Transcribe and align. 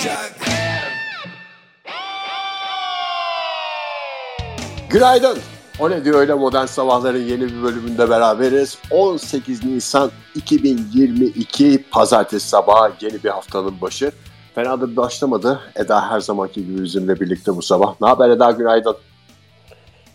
olacak 0.00 0.34
Günaydın. 4.90 5.38
O 5.78 5.90
ne 5.90 6.04
diyor 6.04 6.20
öyle 6.20 6.34
modern 6.34 6.66
sabahların 6.66 7.22
yeni 7.22 7.40
bir 7.40 7.62
bölümünde 7.62 8.10
beraberiz. 8.10 8.78
18 8.90 9.64
Nisan 9.64 10.10
2022 10.34 11.84
Pazartesi 11.90 12.48
sabahı 12.48 12.92
yeni 13.00 13.24
bir 13.24 13.28
haftanın 13.28 13.80
başı. 13.80 14.12
Fena 14.54 14.80
da 14.80 14.96
başlamadı. 14.96 15.60
Eda 15.76 16.10
her 16.10 16.20
zamanki 16.20 16.66
gibi 16.66 16.84
bizimle 16.84 17.20
birlikte 17.20 17.56
bu 17.56 17.62
sabah. 17.62 17.94
Ne 18.00 18.08
haber 18.08 18.30
Eda 18.30 18.50
günaydın. 18.50 18.96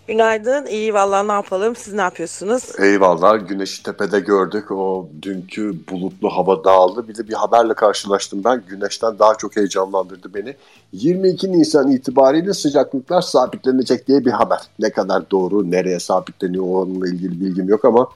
Günaydın. 0.07 0.65
İyi 0.65 0.93
vallahi 0.93 1.27
ne 1.27 1.31
yapalım? 1.31 1.75
Siz 1.75 1.93
ne 1.93 2.01
yapıyorsunuz? 2.01 2.79
Eyvallah. 2.79 3.47
Güneşi 3.47 3.83
tepede 3.83 4.19
gördük. 4.19 4.71
O 4.71 5.09
dünkü 5.21 5.75
bulutlu 5.91 6.29
hava 6.29 6.63
dağıldı. 6.63 7.07
Bir 7.07 7.15
de 7.15 7.27
bir 7.27 7.33
haberle 7.33 7.73
karşılaştım 7.73 8.43
ben. 8.43 8.63
Güneşten 8.67 9.19
daha 9.19 9.35
çok 9.35 9.55
heyecanlandırdı 9.55 10.33
beni. 10.33 10.55
22 10.93 11.51
Nisan 11.51 11.91
itibariyle 11.91 12.53
sıcaklıklar 12.53 13.21
sabitlenecek 13.21 14.07
diye 14.07 14.25
bir 14.25 14.31
haber. 14.31 14.59
Ne 14.79 14.89
kadar 14.89 15.31
doğru, 15.31 15.71
nereye 15.71 15.99
sabitleniyor 15.99 16.63
onunla 16.63 17.07
ilgili 17.07 17.41
bilgim 17.41 17.69
yok 17.69 17.85
ama 17.85 18.09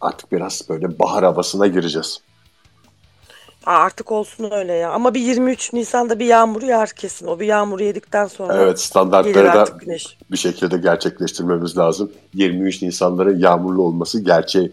artık 0.00 0.32
biraz 0.32 0.62
böyle 0.68 0.98
bahar 0.98 1.24
havasına 1.24 1.66
gireceğiz. 1.66 2.20
Aa, 3.66 3.72
artık 3.72 4.12
olsun 4.12 4.50
öyle 4.50 4.72
ya. 4.72 4.90
Ama 4.92 5.14
bir 5.14 5.20
23 5.20 5.72
Nisan'da 5.72 6.18
bir 6.18 6.26
yağmur 6.26 6.62
yağar 6.62 6.88
kesin. 6.90 7.26
O 7.26 7.40
bir 7.40 7.46
yağmuru 7.46 7.82
yedikten 7.82 8.26
sonra 8.26 8.54
Evet 8.56 8.80
standartları 8.80 9.46
da 9.46 9.64
güneş. 9.80 10.16
bir 10.30 10.36
şekilde 10.36 10.78
gerçekleştirmemiz 10.78 11.78
lazım. 11.78 12.12
23 12.34 12.82
Nisanların 12.82 13.38
yağmurlu 13.38 13.82
olması 13.82 14.20
gerçeği. 14.20 14.72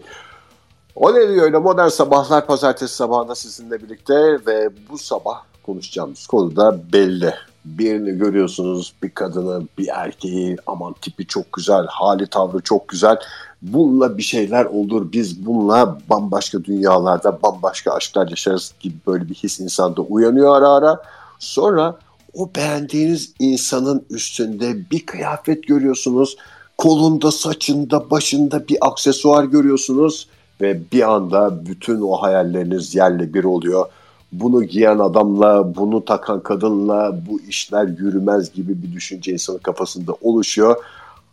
O 0.94 1.14
ne 1.14 1.28
diyor 1.28 1.44
öyle 1.44 1.58
modern 1.58 1.88
sabahlar 1.88 2.46
pazartesi 2.46 2.94
sabahında 2.94 3.34
sizinle 3.34 3.82
birlikte 3.82 4.14
ve 4.46 4.70
bu 4.90 4.98
sabah 4.98 5.42
konuşacağımız 5.62 6.26
konu 6.26 6.56
da 6.56 6.92
belli. 6.92 7.34
Birini 7.64 8.18
görüyorsunuz 8.18 8.94
bir 9.02 9.10
kadını 9.10 9.62
bir 9.78 9.88
erkeği 9.88 10.56
aman 10.66 10.92
tipi 10.92 11.26
çok 11.26 11.52
güzel 11.52 11.86
hali 11.86 12.26
tavrı 12.26 12.60
çok 12.60 12.88
güzel. 12.88 13.16
Bununla 13.62 14.18
bir 14.18 14.22
şeyler 14.22 14.64
olur 14.64 15.12
biz 15.12 15.46
bununla 15.46 15.98
bambaşka 16.10 16.64
dünyalarda 16.64 17.42
bambaşka 17.42 17.92
aşklar 17.92 18.28
yaşarız 18.28 18.74
gibi 18.80 18.94
böyle 19.06 19.28
bir 19.28 19.34
his 19.34 19.60
insanda 19.60 20.02
uyanıyor 20.02 20.56
ara 20.56 20.68
ara. 20.68 21.02
Sonra 21.38 21.98
o 22.34 22.50
beğendiğiniz 22.56 23.32
insanın 23.38 24.04
üstünde 24.10 24.90
bir 24.90 25.06
kıyafet 25.06 25.66
görüyorsunuz. 25.66 26.36
Kolunda, 26.78 27.30
saçında, 27.30 28.10
başında 28.10 28.68
bir 28.68 28.76
aksesuar 28.80 29.44
görüyorsunuz 29.44 30.28
ve 30.60 30.80
bir 30.92 31.10
anda 31.10 31.66
bütün 31.66 32.00
o 32.00 32.12
hayalleriniz 32.12 32.94
yerle 32.94 33.34
bir 33.34 33.44
oluyor. 33.44 33.86
Bunu 34.32 34.64
giyen 34.64 34.98
adamla, 34.98 35.76
bunu 35.76 36.04
takan 36.04 36.40
kadınla 36.40 37.20
bu 37.30 37.40
işler 37.40 37.88
yürümez 37.88 38.52
gibi 38.52 38.82
bir 38.82 38.92
düşünce 38.92 39.32
insanın 39.32 39.58
kafasında 39.58 40.12
oluşuyor. 40.22 40.76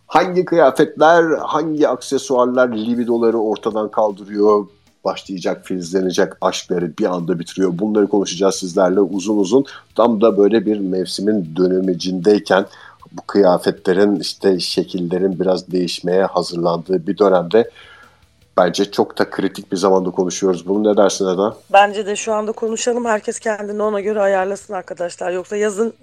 Hangi 0.08 0.46
kıyafetler, 0.46 1.24
hangi 1.38 1.88
aksesuarlar 1.88 2.70
libidoları 2.70 3.38
ortadan 3.38 3.92
kaldırıyor, 3.92 4.68
başlayacak, 5.06 5.66
filizlenecek 5.66 6.34
aşkları 6.42 6.98
bir 6.98 7.06
anda 7.06 7.40
bitiriyor. 7.40 7.80
Bunları 7.80 8.08
konuşacağız 8.08 8.56
sizlerle 8.56 9.00
uzun 9.00 9.38
uzun. 9.38 9.66
Tam 9.96 10.22
da 10.22 10.38
böyle 10.38 10.66
bir 10.66 10.80
mevsimin 10.80 11.56
dönemecindeyken 11.56 12.66
bu 13.12 13.22
kıyafetlerin 13.22 14.20
işte 14.20 14.60
şekillerin 14.60 15.40
biraz 15.40 15.72
değişmeye 15.72 16.26
hazırlandığı 16.26 17.08
bir 17.08 17.18
dönemde 17.18 17.70
bence 18.58 18.92
çok 18.92 19.18
da 19.18 19.30
kritik 19.30 19.72
bir 19.72 19.78
zamanda 19.78 20.12
konuşuyoruz. 20.12 20.68
Bunu 20.68 20.94
ne 20.94 20.98
dersin 20.98 21.28
Eda? 21.28 21.56
Bence 21.74 22.06
de 22.06 22.16
şu 22.16 22.34
anda 22.34 22.52
konuşalım. 22.52 23.06
Herkes 23.06 23.40
kendini 23.40 23.84
ona 23.84 24.00
göre 24.00 24.22
ayarlasın 24.22 24.74
arkadaşlar. 24.74 25.32
Yoksa 25.32 25.56
yazın 25.56 25.94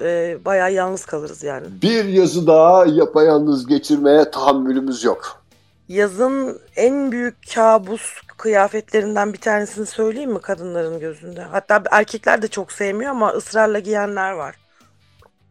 e, 0.00 0.38
bayağı 0.44 0.72
yalnız 0.72 1.04
kalırız 1.04 1.42
yani. 1.42 1.66
Bir 1.82 2.04
yazı 2.04 2.46
daha 2.46 2.86
yapayalnız 2.86 3.66
geçirmeye 3.66 4.30
tahammülümüz 4.30 5.04
yok. 5.04 5.42
Yazın 5.88 6.60
en 6.76 7.12
büyük 7.12 7.36
kabus 7.54 8.02
kıyafetlerinden 8.36 9.32
bir 9.32 9.38
tanesini 9.38 9.86
söyleyeyim 9.86 10.32
mi 10.32 10.40
kadınların 10.40 11.00
gözünde? 11.00 11.42
Hatta 11.42 11.82
erkekler 11.90 12.42
de 12.42 12.48
çok 12.48 12.72
sevmiyor 12.72 13.10
ama 13.10 13.30
ısrarla 13.30 13.78
giyenler 13.78 14.32
var. 14.32 14.56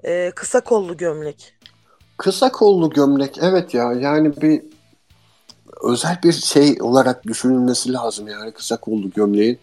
E, 0.03 0.31
kısa 0.35 0.61
kollu 0.61 0.97
gömlek. 0.97 1.55
Kısa 2.17 2.51
kollu 2.51 2.89
gömlek 2.89 3.37
evet 3.41 3.73
ya 3.73 3.93
yani 3.93 4.41
bir 4.41 4.61
özel 5.83 6.19
bir 6.23 6.31
şey 6.31 6.77
olarak 6.81 7.23
düşünülmesi 7.23 7.93
lazım 7.93 8.27
yani 8.27 8.51
kısa 8.51 8.77
kollu 8.77 9.09
gömleğin. 9.09 9.59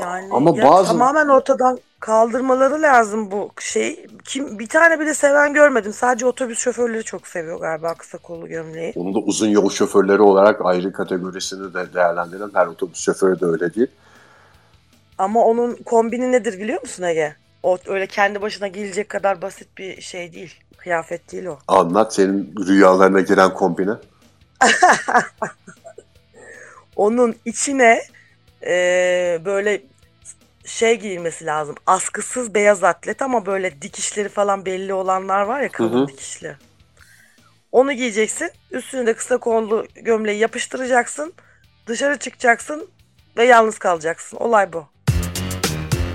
Yani 0.00 0.28
Ama 0.32 0.56
ya 0.56 0.68
bazı 0.68 0.88
tamamen 0.88 1.28
ortadan 1.28 1.78
kaldırmaları 2.00 2.82
lazım 2.82 3.30
bu 3.30 3.50
şey. 3.60 4.06
Kim 4.24 4.58
bir 4.58 4.66
tane 4.66 5.00
bile 5.00 5.14
seven 5.14 5.54
görmedim. 5.54 5.92
Sadece 5.92 6.26
otobüs 6.26 6.58
şoförleri 6.58 7.04
çok 7.04 7.26
seviyor 7.26 7.60
galiba 7.60 7.94
kısa 7.94 8.18
kollu 8.18 8.48
gömleği. 8.48 8.92
onu 8.96 9.14
da 9.14 9.18
uzun 9.18 9.48
yol 9.48 9.70
şoförleri 9.70 10.22
olarak 10.22 10.60
ayrı 10.66 10.92
kategorisini 10.92 11.74
de 11.74 11.94
değerlendiren 11.94 12.50
her 12.54 12.66
otobüs 12.66 13.00
şoförü 13.00 13.40
de 13.40 13.46
öyle 13.46 13.74
değil. 13.74 13.88
Ama 15.18 15.44
onun 15.44 15.74
kombini 15.74 16.32
nedir 16.32 16.60
biliyor 16.60 16.80
musun 16.80 17.02
Ege? 17.02 17.34
O 17.62 17.78
öyle 17.86 18.06
kendi 18.06 18.42
başına 18.42 18.68
giyilecek 18.68 19.08
kadar 19.08 19.42
basit 19.42 19.78
bir 19.78 20.00
şey 20.00 20.32
değil. 20.32 20.54
Kıyafet 20.76 21.32
değil 21.32 21.46
o. 21.46 21.58
Anlat 21.68 22.14
senin 22.14 22.54
rüyalarına 22.66 23.20
giren 23.20 23.54
kombine. 23.54 23.92
Onun 26.96 27.34
içine 27.44 28.02
eee, 28.62 29.40
böyle 29.44 29.82
şey 30.70 30.94
giyilmesi 31.00 31.46
lazım. 31.46 31.74
Askısız 31.86 32.54
beyaz 32.54 32.84
atlet 32.84 33.22
ama 33.22 33.46
böyle 33.46 33.82
dikişleri 33.82 34.28
falan 34.28 34.66
belli 34.66 34.94
olanlar 34.94 35.42
var 35.42 35.60
ya 35.60 35.68
kalın 35.68 35.98
Hı 35.98 36.02
hı. 36.02 36.08
dikişli. 36.08 36.56
Onu 37.72 37.92
giyeceksin. 37.92 38.50
Üstüne 38.70 39.06
de 39.06 39.14
kısa 39.14 39.38
kollu 39.38 39.86
gömleği 39.94 40.38
yapıştıracaksın. 40.38 41.32
Dışarı 41.86 42.18
çıkacaksın 42.18 42.88
ve 43.36 43.44
yalnız 43.44 43.78
kalacaksın. 43.78 44.36
Olay 44.36 44.72
bu. 44.72 44.86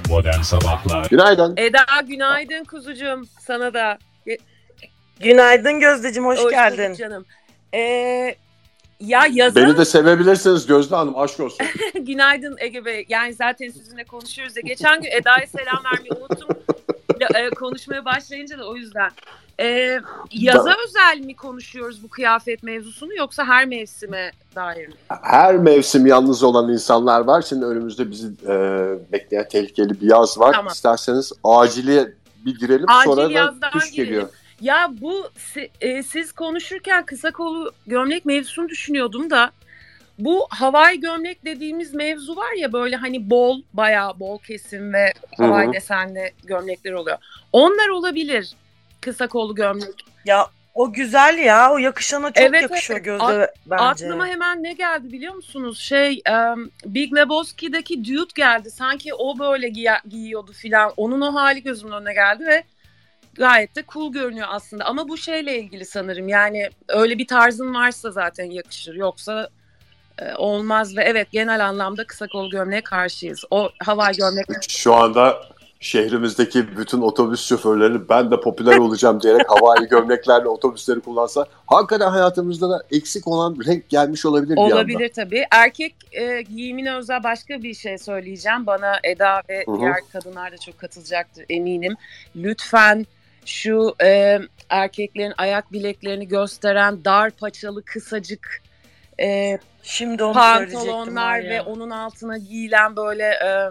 Modern 0.10 0.42
Sabahlar 0.42 1.10
Günaydın. 1.10 1.54
Eda 1.58 1.86
günaydın 2.08 2.64
kuzucuğum 2.64 3.24
sana 3.40 3.74
da. 3.74 3.98
Günaydın 5.20 5.80
Gözdeciğim 5.80 6.26
hoş, 6.26 6.40
bulduk 6.40 6.52
geldin. 6.52 6.94
canım. 6.94 7.26
Ee, 7.74 8.36
ya 9.00 9.26
yazın 9.32 9.64
Beni 9.64 9.78
de 9.78 9.86
sevebilirsiniz 9.86 10.66
Gözde 10.66 10.96
Hanım 10.96 11.18
aşk 11.18 11.40
olsun. 11.40 11.66
günaydın 12.02 12.56
Ege 12.60 12.86
Bey. 12.86 13.06
Yani 13.10 13.34
zaten 13.34 13.70
sizinle 13.70 14.04
konuşuyoruz 14.04 14.56
ya. 14.58 14.62
Geçen 14.66 15.02
gün 15.02 15.10
Eda'ya 15.12 15.48
selam 15.48 15.84
vermeyi 15.94 16.12
unuttum. 16.12 16.48
E, 17.36 17.50
konuşmaya 17.50 18.06
başlayınca 18.06 18.60
da 18.60 18.68
o 18.68 18.76
yüzden. 18.76 19.12
Ee, 19.60 20.00
yaza 20.32 20.66
Ben- 20.70 20.76
özel 20.88 21.26
mi 21.26 21.36
konuşuyoruz 21.36 22.04
bu 22.04 22.10
kıyafet 22.10 22.64
mevzusunu 22.64 23.16
yoksa 23.16 23.46
her 23.46 23.66
mevsime 23.66 24.32
dair 24.56 24.88
mi? 24.88 24.94
Her 25.22 25.56
mevsim 25.58 26.06
yalnız 26.06 26.44
olan 26.44 26.74
insanlar 26.74 27.22
var. 27.22 27.42
Şimdi 27.42 27.66
önümüzde 27.66 28.12
bizi 28.12 28.28
e, 28.48 28.54
bekleyen 29.12 29.48
tehlikeli 29.48 30.02
bir 30.02 30.10
yaz 30.10 30.40
var. 30.40 30.54
Tamam. 30.54 30.74
İsterseniz 30.74 31.32
aciliye 31.44 32.14
bir 32.46 32.60
girelim 32.60 32.86
Acil 32.90 33.10
sonra 33.12 33.34
da 33.62 33.70
kış 33.74 33.92
girelim. 33.92 34.06
geliyor. 34.06 34.30
Ya 34.62 34.92
bu 35.02 35.30
e, 35.82 36.04
siz 36.04 36.32
konuşurken 36.32 37.06
kısa 37.06 37.32
kolu 37.32 37.72
gömlek 37.88 38.26
mevzusunu 38.26 38.70
düşünüyordum 38.70 39.30
da 39.30 39.52
bu 40.20 40.48
havai 40.50 41.00
gömlek 41.00 41.46
dediğimiz 41.46 41.94
mevzu 41.94 42.36
var 42.36 42.54
ya 42.58 42.74
böyle 42.74 42.96
hani 42.96 43.30
bol 43.30 43.62
bayağı 43.74 44.20
bol 44.20 44.40
kesim 44.40 44.94
ve 44.94 45.14
havai 45.38 45.74
desenli 45.74 46.32
gömlekler 46.44 46.92
oluyor. 46.92 47.18
Onlar 47.52 47.88
olabilir 47.88 48.56
kısa 49.02 49.28
kollu 49.28 49.56
gömlek. 49.56 50.06
Ya 50.26 50.48
o 50.74 50.94
güzel 50.94 51.38
ya. 51.38 51.72
O 51.74 51.78
yakışana 51.78 52.28
çok 52.34 52.44
Evet, 52.44 52.62
yakışıyor 52.62 53.00
evet. 53.00 53.06
Gözde 53.06 53.54
bence. 53.66 53.84
Aklıma 53.84 54.28
hemen 54.28 54.64
ne 54.64 54.74
geldi 54.74 55.12
biliyor 55.12 55.34
musunuz? 55.34 55.80
Şey 55.80 56.22
em, 56.26 56.70
Big 56.86 57.16
Lebowski'deki 57.16 58.06
Dude 58.06 58.32
geldi. 58.36 58.72
Sanki 58.72 59.14
o 59.14 59.40
böyle 59.40 59.68
giy- 59.68 60.10
giyiyordu 60.10 60.54
filan. 60.54 60.94
Onun 60.98 61.22
o 61.22 61.36
hali 61.36 61.64
gözümün 61.64 61.92
önüne 61.94 62.14
geldi 62.14 62.46
ve 62.46 62.64
gayet 63.36 63.76
de 63.76 63.84
cool 63.94 64.12
görünüyor 64.12 64.48
aslında. 64.50 64.86
Ama 64.86 65.08
bu 65.08 65.18
şeyle 65.18 65.60
ilgili 65.60 65.86
sanırım. 65.86 66.28
Yani 66.28 66.70
öyle 66.88 67.18
bir 67.18 67.28
tarzın 67.28 67.74
varsa 67.74 68.12
zaten 68.12 68.52
yakışır. 68.52 68.96
Yoksa 68.96 69.50
e, 70.20 70.36
olmaz 70.36 70.98
ve 70.98 71.04
evet 71.04 71.32
genel 71.32 71.66
anlamda 71.66 72.08
kısa 72.08 72.28
kol 72.28 72.50
gömleğe 72.50 72.82
karşıyız. 72.82 73.44
O 73.52 73.70
havai 73.84 74.16
gömlek 74.16 74.46
Şu 74.70 74.94
anda 74.94 75.42
şehrimizdeki 75.80 76.78
bütün 76.78 77.02
otobüs 77.02 77.46
şoförleri 77.46 78.10
ben 78.10 78.32
de 78.32 78.40
popüler 78.40 78.78
olacağım 78.78 79.22
diyerek 79.22 79.50
havai 79.50 79.88
gömleklerle 79.90 80.48
otobüsleri 80.48 81.00
kullansa 81.00 81.46
hakikaten 81.66 82.10
hayatımızda 82.10 82.70
da 82.70 82.84
eksik 82.92 83.28
olan 83.28 83.58
renk 83.68 83.90
gelmiş 83.90 84.26
olabilir 84.26 84.56
bir. 84.56 84.62
Olabilir 84.62 85.12
tabii. 85.16 85.46
Erkek 85.52 85.96
e, 86.12 86.42
giyimine 86.42 86.96
özel 86.96 87.24
başka 87.24 87.64
bir 87.64 87.74
şey 87.74 87.98
söyleyeceğim. 87.98 88.66
Bana 88.66 88.94
Eda 89.04 89.42
ve 89.50 89.64
Hı 89.66 89.72
hı. 89.72 89.80
diğer 89.80 90.00
kadınlar 90.14 90.52
da 90.52 90.58
çok 90.58 90.80
katılacaktır 90.80 91.46
eminim. 91.50 91.96
Lütfen 92.36 93.06
şu 93.46 93.96
e, 94.04 94.40
erkeklerin 94.70 95.34
ayak 95.38 95.72
bileklerini 95.72 96.28
gösteren 96.28 97.06
dar 97.06 97.32
paçalı 97.32 97.86
kısacık 97.86 98.62
e, 99.22 99.60
Şimdi 99.84 100.24
onu 100.24 100.34
pantolonlar 100.34 101.44
ve 101.44 101.62
onun 101.62 101.90
altına 101.90 102.38
giyilen 102.38 102.96
böyle 102.96 103.24
e, 103.24 103.70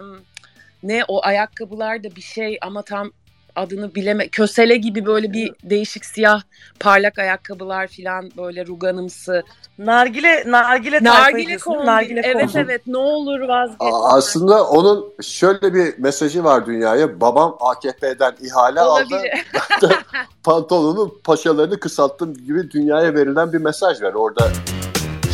ne 0.83 1.03
o 1.07 1.25
ayakkabılar 1.25 2.03
da 2.03 2.15
bir 2.15 2.21
şey 2.21 2.57
ama 2.61 2.81
tam 2.81 3.11
adını 3.55 3.95
bileme 3.95 4.27
kösele 4.27 4.77
gibi 4.77 5.05
böyle 5.05 5.33
bir 5.33 5.53
değişik 5.63 6.05
siyah 6.05 6.41
parlak 6.79 7.19
ayakkabılar 7.19 7.87
falan 7.87 8.31
böyle 8.37 8.65
ruganımsı. 8.65 9.43
Nargile 9.77 10.43
nargile 10.47 11.03
Nargile 11.03 11.57
kombi. 11.57 11.85
nargile 11.85 12.21
evet 12.23 12.45
kombi. 12.51 12.59
evet 12.59 12.81
ne 12.87 12.97
olur 12.97 13.39
vazgeç. 13.39 13.77
Aslında 14.03 14.67
onun 14.67 15.13
şöyle 15.21 15.73
bir 15.73 15.97
mesajı 15.99 16.43
var 16.43 16.65
dünyaya. 16.65 17.21
Babam 17.21 17.57
AKP'den 17.59 18.35
ihale 18.41 18.81
aldı. 18.81 19.15
Olabilir. 19.15 19.45
Pantolonun 20.43 21.13
paşalarını 21.23 21.79
kısalttım 21.79 22.33
gibi 22.33 22.71
dünyaya 22.71 23.13
verilen 23.13 23.53
bir 23.53 23.57
mesaj 23.57 24.01
var 24.01 24.13
orada. 24.13 24.49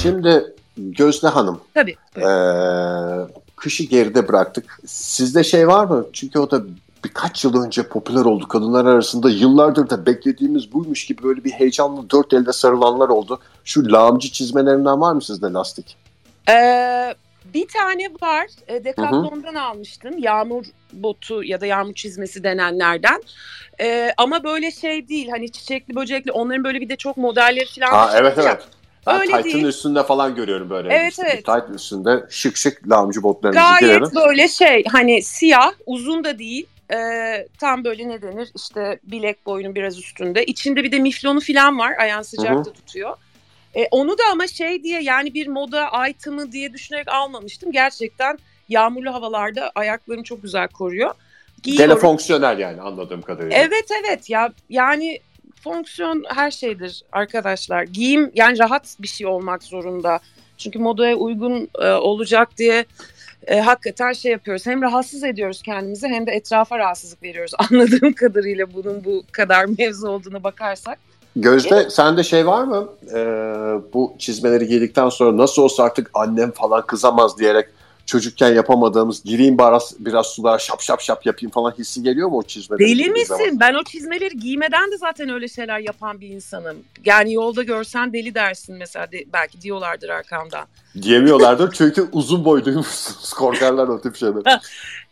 Şimdi 0.02 0.54
Gözde 0.78 1.28
Hanım, 1.28 1.62
Tabii. 1.74 1.96
ee, 2.18 2.24
kışı 3.56 3.84
geride 3.84 4.28
bıraktık. 4.28 4.80
Sizde 4.86 5.44
şey 5.44 5.68
var 5.68 5.86
mı? 5.86 6.06
Çünkü 6.14 6.40
o 6.40 6.52
da 6.52 6.62
birkaç 7.04 7.44
yıl 7.44 7.64
önce 7.64 7.84
popüler 7.84 8.26
oldu 8.26 8.48
kadınlar 8.48 8.86
arasında. 8.86 9.30
Yıllardır 9.30 9.90
da 9.90 10.06
beklediğimiz 10.06 10.74
buymuş 10.74 11.06
gibi 11.06 11.24
böyle 11.24 11.44
bir 11.44 11.52
heyecanlı 11.52 12.10
dört 12.10 12.34
elde 12.34 12.54
sarılanlar 12.54 13.10
oldu. 13.10 13.40
Şu 13.64 13.92
lağımcı 13.92 14.32
çizmelerinden 14.32 15.02
var 15.02 15.14
mı 15.14 15.22
sizde 15.22 15.46
lastik? 15.48 15.98
Ee, 16.50 17.16
bir 17.54 17.68
tane 17.68 18.08
var. 18.22 18.48
E, 18.68 18.84
Decathlon'dan 18.84 19.56
almıştım. 19.56 20.18
Yağmur 20.18 20.66
botu 20.94 21.44
ya 21.44 21.62
da 21.62 21.66
yağmur 21.66 21.94
çizmesi 21.94 22.44
denenlerden. 22.44 23.24
Ee, 23.82 24.14
ama 24.18 24.44
böyle 24.44 24.72
şey 24.72 25.08
değil. 25.08 25.30
Hani 25.30 25.52
çiçekli 25.52 25.96
böcekli. 25.96 26.32
Onların 26.32 26.64
böyle 26.64 26.82
bir 26.82 26.90
de 26.90 26.96
çok 26.96 27.18
modelleri 27.18 27.66
falan. 27.80 27.92
Ha, 27.92 28.12
evet 28.16 28.38
evet. 28.38 28.64
Ben 29.08 29.16
Öyle 29.16 29.26
Titan'ın 29.26 29.44
değil. 29.44 29.66
üstünde 29.66 30.04
falan 30.04 30.36
görüyorum 30.36 30.70
böyle. 30.70 30.94
Evet, 30.94 31.10
İşte 31.12 31.24
evet. 31.26 31.38
Titan 31.38 31.74
üstünde 31.74 32.26
şık 32.30 32.58
şık 32.58 32.90
lağımcı 32.90 33.24
botlarınızı 33.24 33.60
Gayet 33.62 33.82
girerim. 33.82 34.10
böyle 34.16 34.48
şey 34.48 34.84
hani 34.92 35.22
siyah 35.22 35.72
uzun 35.86 36.24
da 36.24 36.40
değil. 36.40 36.66
Ee, 36.94 37.48
tam 37.60 37.84
böyle 37.84 38.10
ne 38.10 38.22
denir 38.22 38.50
işte 38.56 39.00
bilek 39.04 39.46
boyunun 39.46 39.76
biraz 39.76 39.98
üstünde. 39.98 40.46
İçinde 40.46 40.84
bir 40.84 40.92
de 40.92 41.00
miflonu 41.00 41.40
falan 41.40 41.80
var. 41.80 41.94
Ayağın 42.00 42.22
sıcakta 42.22 42.74
tutuyor. 42.74 43.18
Ee, 43.76 43.88
onu 43.92 44.18
da 44.18 44.24
ama 44.32 44.48
şey 44.48 44.84
diye 44.84 45.02
yani 45.02 45.34
bir 45.34 45.48
moda 45.48 46.08
item'ı 46.10 46.52
diye 46.52 46.74
düşünerek 46.74 47.08
almamıştım. 47.08 47.72
Gerçekten 47.72 48.38
yağmurlu 48.70 49.14
havalarda 49.14 49.72
ayaklarını 49.76 50.24
çok 50.24 50.44
güzel 50.44 50.68
koruyor. 50.68 51.14
Giyiyorum. 51.64 51.90
Telefonksiyonel 51.90 52.60
yani 52.60 52.82
anladığım 52.82 53.22
kadarıyla. 53.22 53.58
Evet 53.58 53.86
evet 54.02 54.30
ya 54.30 54.54
yani 54.70 55.20
fonksiyon 55.64 56.24
her 56.28 56.52
şeydir 56.52 57.04
arkadaşlar. 57.12 57.84
Giyim 57.84 58.32
yani 58.36 58.60
rahat 58.60 58.96
bir 59.00 59.08
şey 59.08 59.28
olmak 59.28 59.64
zorunda. 59.64 60.20
Çünkü 60.58 60.80
modaya 60.80 61.16
uygun 61.16 61.70
e, 61.80 61.88
olacak 61.88 62.58
diye 62.58 62.86
e, 63.48 63.60
hakikaten 63.60 64.14
şey 64.14 64.32
yapıyoruz. 64.32 64.66
Hem 64.66 64.82
rahatsız 64.82 65.24
ediyoruz 65.24 65.62
kendimizi 65.62 66.08
hem 66.08 66.28
de 66.28 66.32
etrafa 66.32 66.80
rahatsızlık 66.80 67.24
veriyoruz. 67.24 67.52
Anladığım 67.72 68.14
kadarıyla 68.14 68.74
bunun 68.74 69.04
bu 69.06 69.24
kadar 69.32 69.66
mevzu 69.80 70.08
olduğuna 70.08 70.44
bakarsak. 70.44 70.98
Gözde 71.36 71.90
sende 71.90 72.24
şey 72.24 72.48
var 72.48 72.64
mı? 72.64 72.90
Ee, 73.14 73.26
bu 73.94 74.16
çizmeleri 74.20 74.68
giydikten 74.68 75.10
sonra 75.10 75.38
nasıl 75.38 75.62
olsa 75.62 75.84
artık 75.84 76.10
annem 76.14 76.52
falan 76.52 76.86
kızamaz 76.86 77.38
diyerek 77.38 77.66
çocukken 78.12 78.54
yapamadığımız 78.54 79.24
gireyim 79.24 79.58
biraz, 79.58 79.96
biraz 80.00 80.28
sular 80.28 80.60
şap 80.60 80.82
şap 80.82 81.02
şap 81.02 81.26
yapayım 81.26 81.52
falan 81.52 81.72
hissi 81.72 82.04
geliyor 82.04 82.30
mu 82.30 82.38
o 82.38 82.44
çizmeleri 82.44 82.90
Deli 82.90 83.10
misin? 83.10 83.26
zaman? 83.26 83.60
Ben 83.60 83.74
o 83.74 83.84
çizmeleri 83.84 84.40
giymeden 84.40 84.92
de 84.92 84.98
zaten 84.98 85.30
öyle 85.30 85.48
şeyler 85.48 85.80
yapan 85.80 86.22
bir 86.22 86.28
insanım. 86.28 86.78
Yani 87.06 87.34
yolda 87.34 87.64
görsen 87.64 88.14
deli 88.14 88.36
dersin 88.36 88.76
mesela 88.76 89.12
de, 89.12 89.24
belki 89.34 89.62
diyorlardır 89.62 90.10
arkamdan. 90.10 90.68
Diyemiyorlardır 91.02 91.72
çünkü 91.72 92.10
uzun 92.12 92.46
boyluymuşsunuz. 92.46 93.34
Korkarlar 93.38 93.88
o 93.88 94.02
tip 94.02 94.16
şeyler. 94.16 94.44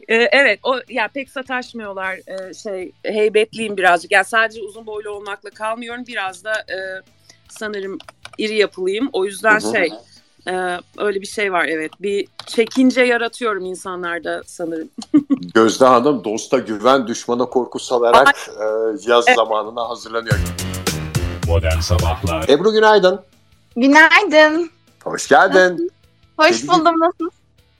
Ee, 0.07 0.30
evet 0.31 0.60
o 0.63 0.80
ya 0.90 1.07
pek 1.07 1.30
sataşmıyorlar 1.30 2.16
Ee, 2.28 2.54
şey 2.54 2.92
heybetliyim 3.04 3.78
birazcık. 3.78 4.12
Yani 4.12 4.25
sadece 4.25 4.62
uzun 4.62 4.86
boylu 4.86 5.10
olmakla 5.10 5.50
kalmıyorum. 5.50 6.04
Biraz 6.07 6.44
da 6.44 6.54
e, 6.54 6.78
sanırım 7.50 7.98
iri 8.38 8.56
yapılıyım. 8.56 9.10
O 9.13 9.25
yüzden 9.25 9.60
Hı 9.60 9.68
hı. 9.68 9.72
şey 9.72 9.90
e, 10.48 10.78
öyle 10.98 11.22
bir 11.22 11.26
şey 11.26 11.54
var 11.54 11.66
evet. 11.66 11.92
Bir 12.00 12.28
çekince 12.48 13.02
yaratıyorum 13.02 13.66
insanlarda 13.66 14.42
sanırım. 14.46 14.90
Gözde 15.54 15.86
Hanım 15.86 16.24
dosta 16.24 16.58
güven 16.58 17.08
düşmana 17.08 17.46
korku 17.46 17.80
salarak 17.80 18.36
e, 18.50 18.66
yaz 19.12 19.26
zamanına 19.36 19.90
hazırlanıyor. 19.90 20.36
Modern 21.48 21.80
Sabahlar 21.80 22.50
Ebru 22.50 22.72
günaydın. 22.72 23.22
Günaydın. 23.76 24.70
Hoş 25.04 25.28
geldin. 25.28 25.92
Hoş 26.38 26.62
Kedi 26.62 26.68
buldum. 26.68 27.00
Nasılsın? 27.00 27.32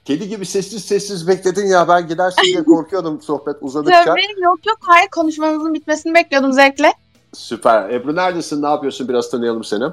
Kedi 0.04 0.28
gibi 0.28 0.46
sessiz 0.46 0.84
sessiz 0.84 1.28
bekledin 1.28 1.66
ya 1.66 1.88
ben 1.88 2.08
gidersin 2.08 2.42
diye 2.42 2.64
korkuyordum 2.64 3.22
sohbet 3.22 3.56
uzadıkça. 3.60 4.04
Tabii 4.04 4.40
yok 4.42 4.66
yok 4.66 4.78
hayır 4.80 5.08
konuşmanızın 5.08 5.74
bitmesini 5.74 6.14
bekliyordum 6.14 6.52
zevkle. 6.52 6.92
Süper. 7.32 7.90
Ebru 7.90 8.16
neredesin? 8.16 8.62
Ne 8.62 8.66
yapıyorsun? 8.66 9.08
Biraz 9.08 9.30
tanıyalım 9.30 9.64
seni. 9.64 9.84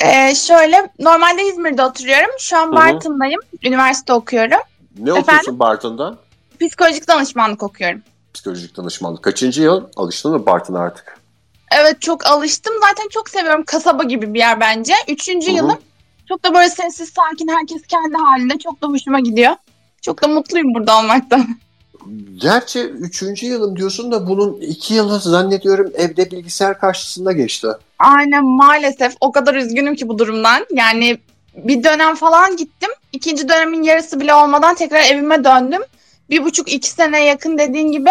Ee, 0.00 0.34
şöyle 0.34 0.90
normalde 0.98 1.48
İzmir'de 1.48 1.82
oturuyorum. 1.82 2.30
Şu 2.38 2.56
an. 2.58 2.72
Bartın'dayım. 2.72 3.40
Üniversite 3.64 4.12
okuyorum. 4.12 4.58
Ne 4.98 5.12
okuyorsun 5.12 5.58
Bartın'da? 5.58 6.18
Psikolojik 6.60 7.08
danışmanlık 7.08 7.62
okuyorum. 7.62 8.02
Psikolojik 8.34 8.76
danışmanlık. 8.76 9.22
Kaçıncı 9.22 9.62
yıl? 9.62 9.84
Alıştın 9.96 10.32
mı 10.32 10.46
Bartın'a 10.46 10.80
artık? 10.80 11.18
Evet 11.72 12.00
çok 12.00 12.26
alıştım. 12.26 12.74
Zaten 12.88 13.08
çok 13.08 13.28
seviyorum. 13.28 13.64
Kasaba 13.66 14.02
gibi 14.02 14.34
bir 14.34 14.38
yer 14.38 14.60
bence. 14.60 14.94
Üçüncü 15.08 15.46
Hı 15.46 15.52
hı. 15.52 15.56
yılım. 15.56 15.78
Çok 16.28 16.44
da 16.44 16.54
böyle 16.54 16.70
sessiz 16.70 17.08
sakin 17.08 17.48
herkes 17.48 17.82
kendi 17.86 18.16
halinde. 18.16 18.58
Çok 18.58 18.82
da 18.82 18.86
hoşuma 18.86 19.20
gidiyor. 19.20 19.52
Çok 20.02 20.22
da 20.22 20.28
mutluyum 20.28 20.74
burada 20.74 20.98
olmaktan. 20.98 21.48
Gerçi 22.36 22.80
üçüncü 22.80 23.46
yılım 23.46 23.76
diyorsun 23.76 24.12
da 24.12 24.28
bunun 24.28 24.60
iki 24.60 24.94
yılı 24.94 25.18
zannediyorum 25.18 25.92
evde 25.94 26.30
bilgisayar 26.30 26.78
karşısında 26.78 27.32
geçti. 27.32 27.68
Aynen 27.98 28.44
maalesef 28.44 29.12
o 29.20 29.32
kadar 29.32 29.54
üzgünüm 29.54 29.94
ki 29.94 30.08
bu 30.08 30.18
durumdan. 30.18 30.66
Yani 30.70 31.18
bir 31.54 31.84
dönem 31.84 32.14
falan 32.14 32.56
gittim. 32.56 32.90
İkinci 33.12 33.48
dönemin 33.48 33.82
yarısı 33.82 34.20
bile 34.20 34.34
olmadan 34.34 34.74
tekrar 34.74 35.02
evime 35.02 35.44
döndüm. 35.44 35.82
Bir 36.30 36.44
buçuk 36.44 36.72
iki 36.72 36.90
sene 36.90 37.24
yakın 37.24 37.58
dediğin 37.58 37.92
gibi 37.92 38.10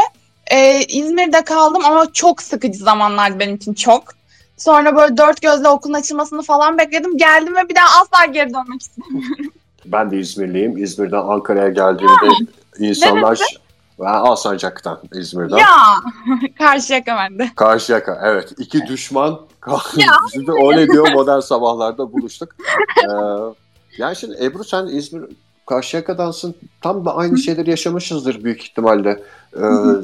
e, 0.51 0.85
İzmir'de 0.85 1.43
kaldım 1.43 1.85
ama 1.85 2.13
çok 2.13 2.41
sıkıcı 2.41 2.79
zamanlardı 2.79 3.39
benim 3.39 3.55
için 3.55 3.73
çok. 3.73 4.03
Sonra 4.57 4.95
böyle 4.95 5.17
dört 5.17 5.41
gözle 5.41 5.67
okulun 5.67 5.93
açılmasını 5.93 6.41
falan 6.41 6.77
bekledim. 6.77 7.17
Geldim 7.17 7.55
ve 7.55 7.69
bir 7.69 7.75
daha 7.75 8.01
asla 8.01 8.25
geri 8.25 8.53
dönmek 8.53 8.81
istemiyorum. 8.81 9.51
Ben 9.85 10.11
de 10.11 10.19
İzmirliyim. 10.19 10.77
İzmir'den 10.77 11.23
Ankara'ya 11.27 11.69
geldiğimde 11.69 12.45
insanlar... 12.79 13.39
Ben 13.99 14.05
Alsancak'tan 14.05 14.99
İzmir'den. 15.13 15.57
ya 15.57 15.67
karşıyaka 16.57 17.17
bende. 17.17 17.51
Karşıyaka 17.55 18.21
evet. 18.23 18.53
iki 18.57 18.87
düşman 18.87 19.39
şimdi 20.33 20.51
öyle 20.51 20.87
diyor 20.87 21.11
modern 21.11 21.39
sabahlarda 21.39 22.13
buluştuk. 22.13 22.55
Ee, 22.99 23.11
yani 23.97 24.15
şimdi 24.15 24.37
Ebru 24.43 24.63
sen 24.63 24.87
İzmir 24.87 25.23
Karşıyaka'dansın. 25.65 26.55
Tam 26.81 27.05
da 27.05 27.15
aynı 27.15 27.37
şeyleri 27.37 27.69
yaşamışızdır 27.69 28.43
büyük 28.43 28.63
ihtimalle. 28.63 29.23
Ee, 29.55 29.59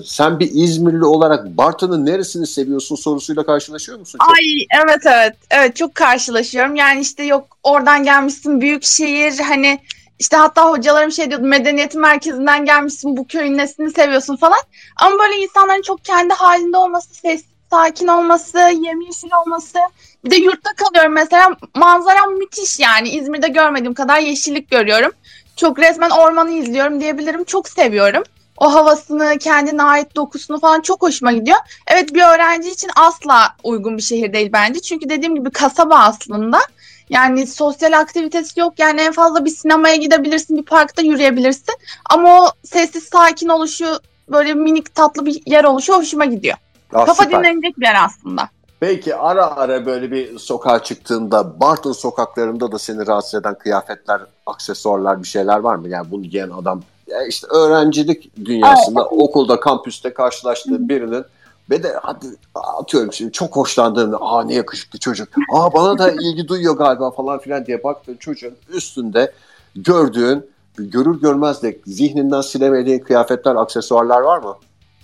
sen 0.05 0.39
bir 0.39 0.49
İzmirli 0.53 1.05
olarak 1.05 1.57
Bartın'ın 1.57 2.05
neresini 2.05 2.47
seviyorsun 2.47 2.95
sorusuyla 2.95 3.45
karşılaşıyor 3.45 3.99
musun? 3.99 4.19
Çok- 4.21 4.29
Ay 4.29 4.65
evet 4.83 5.01
evet. 5.05 5.33
Evet 5.49 5.75
çok 5.75 5.95
karşılaşıyorum. 5.95 6.75
Yani 6.75 7.01
işte 7.01 7.23
yok 7.23 7.47
oradan 7.63 8.03
gelmişsin 8.03 8.61
büyük 8.61 8.83
şehir 8.83 9.39
hani 9.39 9.79
işte 10.19 10.37
hatta 10.37 10.69
hocalarım 10.69 11.11
şey 11.11 11.29
diyordu 11.29 11.45
medeniyetin 11.45 12.01
merkezinden 12.01 12.65
gelmişsin 12.65 13.17
bu 13.17 13.27
köyün 13.27 13.57
nesini 13.57 13.91
seviyorsun 13.91 14.35
falan. 14.35 14.59
Ama 14.95 15.19
böyle 15.19 15.37
insanların 15.37 15.81
çok 15.81 16.05
kendi 16.05 16.33
halinde 16.33 16.77
olması, 16.77 17.15
sessiz, 17.15 17.55
sakin 17.71 18.07
olması, 18.07 18.59
yemyeşil 18.59 19.29
olması. 19.45 19.77
Bir 20.25 20.31
de 20.31 20.35
yurtta 20.35 20.69
kalıyorum 20.73 21.13
mesela 21.13 21.57
manzaram 21.75 22.33
müthiş 22.33 22.79
yani 22.79 23.09
İzmir'de 23.09 23.47
görmediğim 23.47 23.93
kadar 23.93 24.19
yeşillik 24.19 24.71
görüyorum. 24.71 25.11
Çok 25.55 25.79
resmen 25.79 26.09
ormanı 26.09 26.51
izliyorum 26.51 27.01
diyebilirim. 27.01 27.43
Çok 27.43 27.69
seviyorum. 27.69 28.23
O 28.57 28.73
havasını, 28.73 29.37
kendine 29.39 29.83
ait 29.83 30.15
dokusunu 30.15 30.59
falan 30.59 30.81
çok 30.81 31.01
hoşuma 31.01 31.31
gidiyor. 31.31 31.57
Evet 31.87 32.13
bir 32.13 32.21
öğrenci 32.21 32.69
için 32.69 32.89
asla 32.95 33.55
uygun 33.63 33.97
bir 33.97 34.01
şehir 34.01 34.33
değil 34.33 34.49
bence. 34.53 34.79
Çünkü 34.79 35.09
dediğim 35.09 35.35
gibi 35.35 35.51
kasaba 35.51 35.95
aslında. 35.95 36.59
Yani 37.09 37.47
sosyal 37.47 37.99
aktivitesi 37.99 38.59
yok. 38.59 38.73
Yani 38.77 39.01
en 39.01 39.11
fazla 39.11 39.45
bir 39.45 39.49
sinemaya 39.49 39.95
gidebilirsin, 39.95 40.57
bir 40.57 40.63
parkta 40.63 41.01
yürüyebilirsin. 41.01 41.75
Ama 42.09 42.41
o 42.41 42.47
sessiz 42.63 43.03
sakin 43.03 43.49
oluşu, 43.49 43.99
böyle 44.31 44.53
minik 44.53 44.95
tatlı 44.95 45.25
bir 45.25 45.41
yer 45.45 45.63
oluşu 45.63 45.93
hoşuma 45.93 46.25
gidiyor. 46.25 46.57
Ah, 46.93 47.05
Kafa 47.05 47.23
süper. 47.23 47.39
dinlenecek 47.39 47.79
bir 47.79 47.85
yer 47.85 48.05
aslında. 48.05 48.49
Peki 48.79 49.15
ara 49.15 49.55
ara 49.55 49.85
böyle 49.85 50.11
bir 50.11 50.39
sokağa 50.39 50.83
çıktığında 50.83 51.59
Bartın 51.59 51.91
sokaklarında 51.91 52.71
da 52.71 52.79
seni 52.79 53.07
rahatsız 53.07 53.41
eden 53.41 53.55
kıyafetler, 53.55 54.21
aksesuarlar 54.45 55.23
bir 55.23 55.27
şeyler 55.27 55.59
var 55.59 55.75
mı? 55.75 55.89
Yani 55.89 56.11
bunu 56.11 56.23
giyen 56.23 56.49
adam 56.49 56.81
ya 57.07 57.27
işte 57.27 57.47
öğrencilik 57.47 58.45
dünyasında 58.45 59.05
okulda 59.05 59.59
kampüste 59.59 60.13
karşılaştığı 60.13 60.89
birinin 60.89 61.25
ve 61.69 61.83
de 61.83 61.95
hadi 62.01 62.25
atıyorum 62.55 63.13
şimdi 63.13 63.31
çok 63.31 63.55
hoşlandığın 63.55 64.15
aa 64.19 64.43
ne 64.43 64.53
yakışıklı 64.53 64.99
çocuk 64.99 65.29
aa 65.53 65.73
bana 65.73 65.97
da 65.97 66.11
ilgi 66.11 66.47
duyuyor 66.47 66.77
galiba 66.77 67.11
falan 67.11 67.39
filan 67.39 67.65
diye 67.65 67.83
baktığın 67.83 68.17
çocuğun 68.17 68.55
üstünde 68.69 69.33
gördüğün 69.75 70.49
görür 70.77 71.21
görmez 71.21 71.63
de 71.63 71.77
zihninden 71.87 72.41
silemediğin 72.41 72.99
kıyafetler, 72.99 73.55
aksesuarlar 73.55 74.21
var 74.21 74.37
mı? 74.37 74.57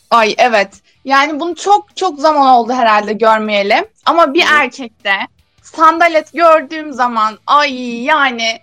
Ay 0.09 0.35
evet. 0.37 0.69
Yani 1.05 1.39
bunu 1.39 1.55
çok 1.55 1.95
çok 1.95 2.19
zaman 2.19 2.47
oldu 2.47 2.73
herhalde 2.73 3.13
görmeyeli. 3.13 3.89
Ama 4.05 4.33
bir 4.33 4.43
erkekte 4.51 5.13
sandalet 5.61 6.33
gördüğüm 6.33 6.93
zaman 6.93 7.37
ay 7.47 8.03
yani 8.03 8.59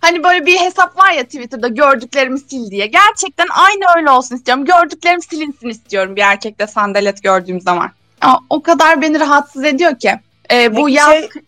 hani 0.00 0.24
böyle 0.24 0.46
bir 0.46 0.58
hesap 0.58 0.96
var 0.96 1.12
ya 1.12 1.24
Twitter'da 1.24 1.68
gördüklerimi 1.68 2.38
sil 2.46 2.64
diye. 2.70 2.86
Gerçekten 2.86 3.46
aynı 3.50 3.84
öyle 3.96 4.10
olsun 4.10 4.36
istiyorum. 4.36 4.64
Gördüklerim 4.64 5.22
silinsin 5.22 5.68
istiyorum 5.68 6.16
bir 6.16 6.22
erkekte 6.22 6.66
sandalet 6.66 7.22
gördüğüm 7.22 7.60
zaman. 7.60 7.90
Ama 8.20 8.40
o 8.50 8.62
kadar 8.62 9.02
beni 9.02 9.20
rahatsız 9.20 9.64
ediyor 9.64 9.98
ki. 9.98 10.12
Ee, 10.52 10.76
bu 10.76 10.86
Peki 10.86 10.96
yaz 10.96 11.10
şey, 11.10 11.22
bir 11.22 11.30
şey 11.30 11.40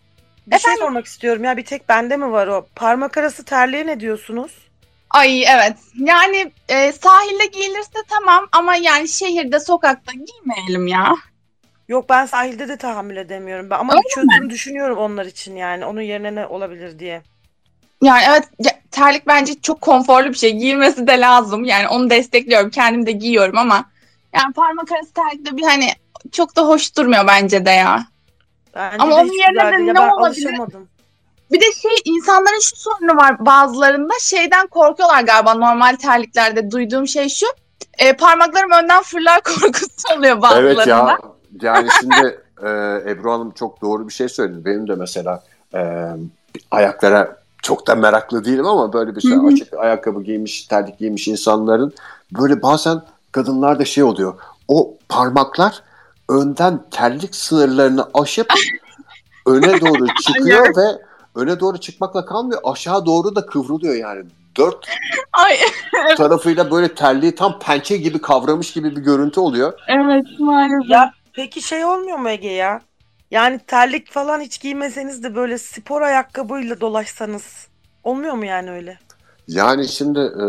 Efendim? 0.56 0.78
sormak 0.80 1.06
istiyorum 1.06 1.44
ya 1.44 1.56
bir 1.56 1.64
tek 1.64 1.88
bende 1.88 2.16
mi 2.16 2.32
var 2.32 2.46
o? 2.46 2.66
Parmak 2.76 3.18
arası 3.18 3.44
terliğe 3.44 3.86
ne 3.86 4.00
diyorsunuz? 4.00 4.52
Ay 5.10 5.44
evet. 5.44 5.76
Yani 5.94 6.52
e, 6.68 6.92
sahilde 6.92 7.46
giyilirse 7.46 7.98
tamam 8.08 8.48
ama 8.52 8.76
yani 8.76 9.08
şehirde 9.08 9.60
sokakta 9.60 10.12
giymeyelim 10.12 10.86
ya. 10.86 11.14
Yok 11.88 12.08
ben 12.08 12.26
sahilde 12.26 12.68
de 12.68 12.76
tahammül 12.76 13.16
edemiyorum. 13.16 13.70
Ben, 13.70 13.78
ama 13.78 13.92
Öyle 13.92 14.02
bir 14.02 14.08
çözüm 14.08 14.50
düşünüyorum 14.50 14.98
onlar 14.98 15.26
için 15.26 15.56
yani. 15.56 15.84
Onun 15.84 16.00
yerine 16.00 16.34
ne 16.34 16.46
olabilir 16.46 16.98
diye. 16.98 17.22
Yani 18.02 18.22
evet 18.28 18.48
terlik 18.90 19.26
bence 19.26 19.60
çok 19.60 19.80
konforlu 19.80 20.28
bir 20.28 20.34
şey. 20.34 20.52
Giyilmesi 20.52 21.06
de 21.06 21.20
lazım. 21.20 21.64
Yani 21.64 21.88
onu 21.88 22.10
destekliyorum. 22.10 22.70
Kendim 22.70 23.06
de 23.06 23.12
giyiyorum 23.12 23.58
ama 23.58 23.84
yani 24.34 24.52
parmak 24.52 24.92
arası 24.92 25.12
terlik 25.14 25.46
de 25.46 25.56
bir 25.56 25.62
hani 25.62 25.88
çok 26.32 26.56
da 26.56 26.62
hoş 26.62 26.96
durmuyor 26.96 27.26
bence 27.26 27.66
de 27.66 27.70
ya. 27.70 28.06
Bence 28.74 28.96
Ama 28.98 29.10
de 29.10 29.14
onun 29.14 29.32
yerine 29.32 29.78
de 29.78 29.86
ne 29.86 29.94
ben 29.94 30.08
olabilir? 30.08 30.46
alışamadım. 30.46 30.88
Bir 31.52 31.60
de 31.60 31.72
şey 31.82 31.90
insanların 32.04 32.60
şu 32.60 32.76
sorunu 32.76 33.16
var 33.16 33.46
bazılarında 33.46 34.14
şeyden 34.20 34.66
korkuyorlar 34.66 35.22
galiba 35.22 35.54
normal 35.54 35.96
terliklerde 35.96 36.70
duyduğum 36.70 37.08
şey 37.08 37.28
şu. 37.28 37.46
E, 37.98 38.12
parmaklarım 38.12 38.70
önden 38.70 39.02
fırlar 39.02 39.40
korkusu 39.44 40.18
oluyor 40.18 40.42
bazılarında. 40.42 40.72
Evet 40.72 40.86
ya. 40.86 41.18
Yani 41.62 41.88
şimdi 42.00 42.40
e, 42.62 42.68
Ebru 43.10 43.32
Hanım 43.32 43.50
çok 43.50 43.82
doğru 43.82 44.08
bir 44.08 44.12
şey 44.12 44.28
söyledi. 44.28 44.64
Benim 44.64 44.88
de 44.88 44.94
mesela 44.94 45.42
e, 45.74 46.06
ayaklara 46.70 47.41
çok 47.62 47.86
da 47.86 47.94
meraklı 47.94 48.44
değilim 48.44 48.66
ama 48.66 48.92
böyle 48.92 49.16
bir 49.16 49.20
şey 49.20 49.30
Hı 49.30 49.40
hı. 49.40 49.46
açık 49.46 49.74
ayakkabı 49.74 50.22
giymiş, 50.22 50.66
terlik 50.66 50.98
giymiş 50.98 51.28
insanların 51.28 51.92
böyle 52.38 52.62
bazen 52.62 53.02
kadınlarda 53.32 53.84
şey 53.84 54.04
oluyor. 54.04 54.34
O 54.68 54.94
parmaklar 55.08 55.82
önden 56.28 56.80
terlik 56.90 57.34
sınırlarını 57.34 58.06
aşıp 58.14 58.46
öne 59.46 59.80
doğru 59.80 60.06
çıkıyor 60.22 60.76
ve 60.76 61.02
öne 61.34 61.60
doğru 61.60 61.78
çıkmakla 61.78 62.24
kalmıyor. 62.24 62.60
Aşağı 62.64 63.06
doğru 63.06 63.36
da 63.36 63.46
kıvrılıyor 63.46 63.94
yani. 63.94 64.24
Dört 64.56 64.86
Ay 65.32 65.56
tarafıyla 66.16 66.70
böyle 66.70 66.94
terliği 66.94 67.34
tam 67.34 67.58
pençe 67.58 67.96
gibi 67.96 68.20
kavramış 68.20 68.72
gibi 68.72 68.96
bir 68.96 69.00
görüntü 69.00 69.40
oluyor. 69.40 69.72
evet 69.88 70.24
maalesef. 70.38 70.90
Ya 70.90 71.12
peki 71.32 71.62
şey 71.62 71.84
olmuyor 71.84 72.18
mu 72.18 72.28
Ege 72.28 72.48
ya? 72.50 72.80
Yani 73.32 73.60
terlik 73.66 74.10
falan 74.10 74.40
hiç 74.40 74.60
giymeseniz 74.60 75.22
de 75.22 75.34
böyle 75.34 75.58
spor 75.58 76.02
ayakkabıyla 76.02 76.80
dolaşsanız 76.80 77.66
olmuyor 78.04 78.34
mu 78.34 78.44
yani 78.44 78.70
öyle? 78.70 78.98
Yani 79.48 79.88
şimdi 79.88 80.18
e, 80.18 80.44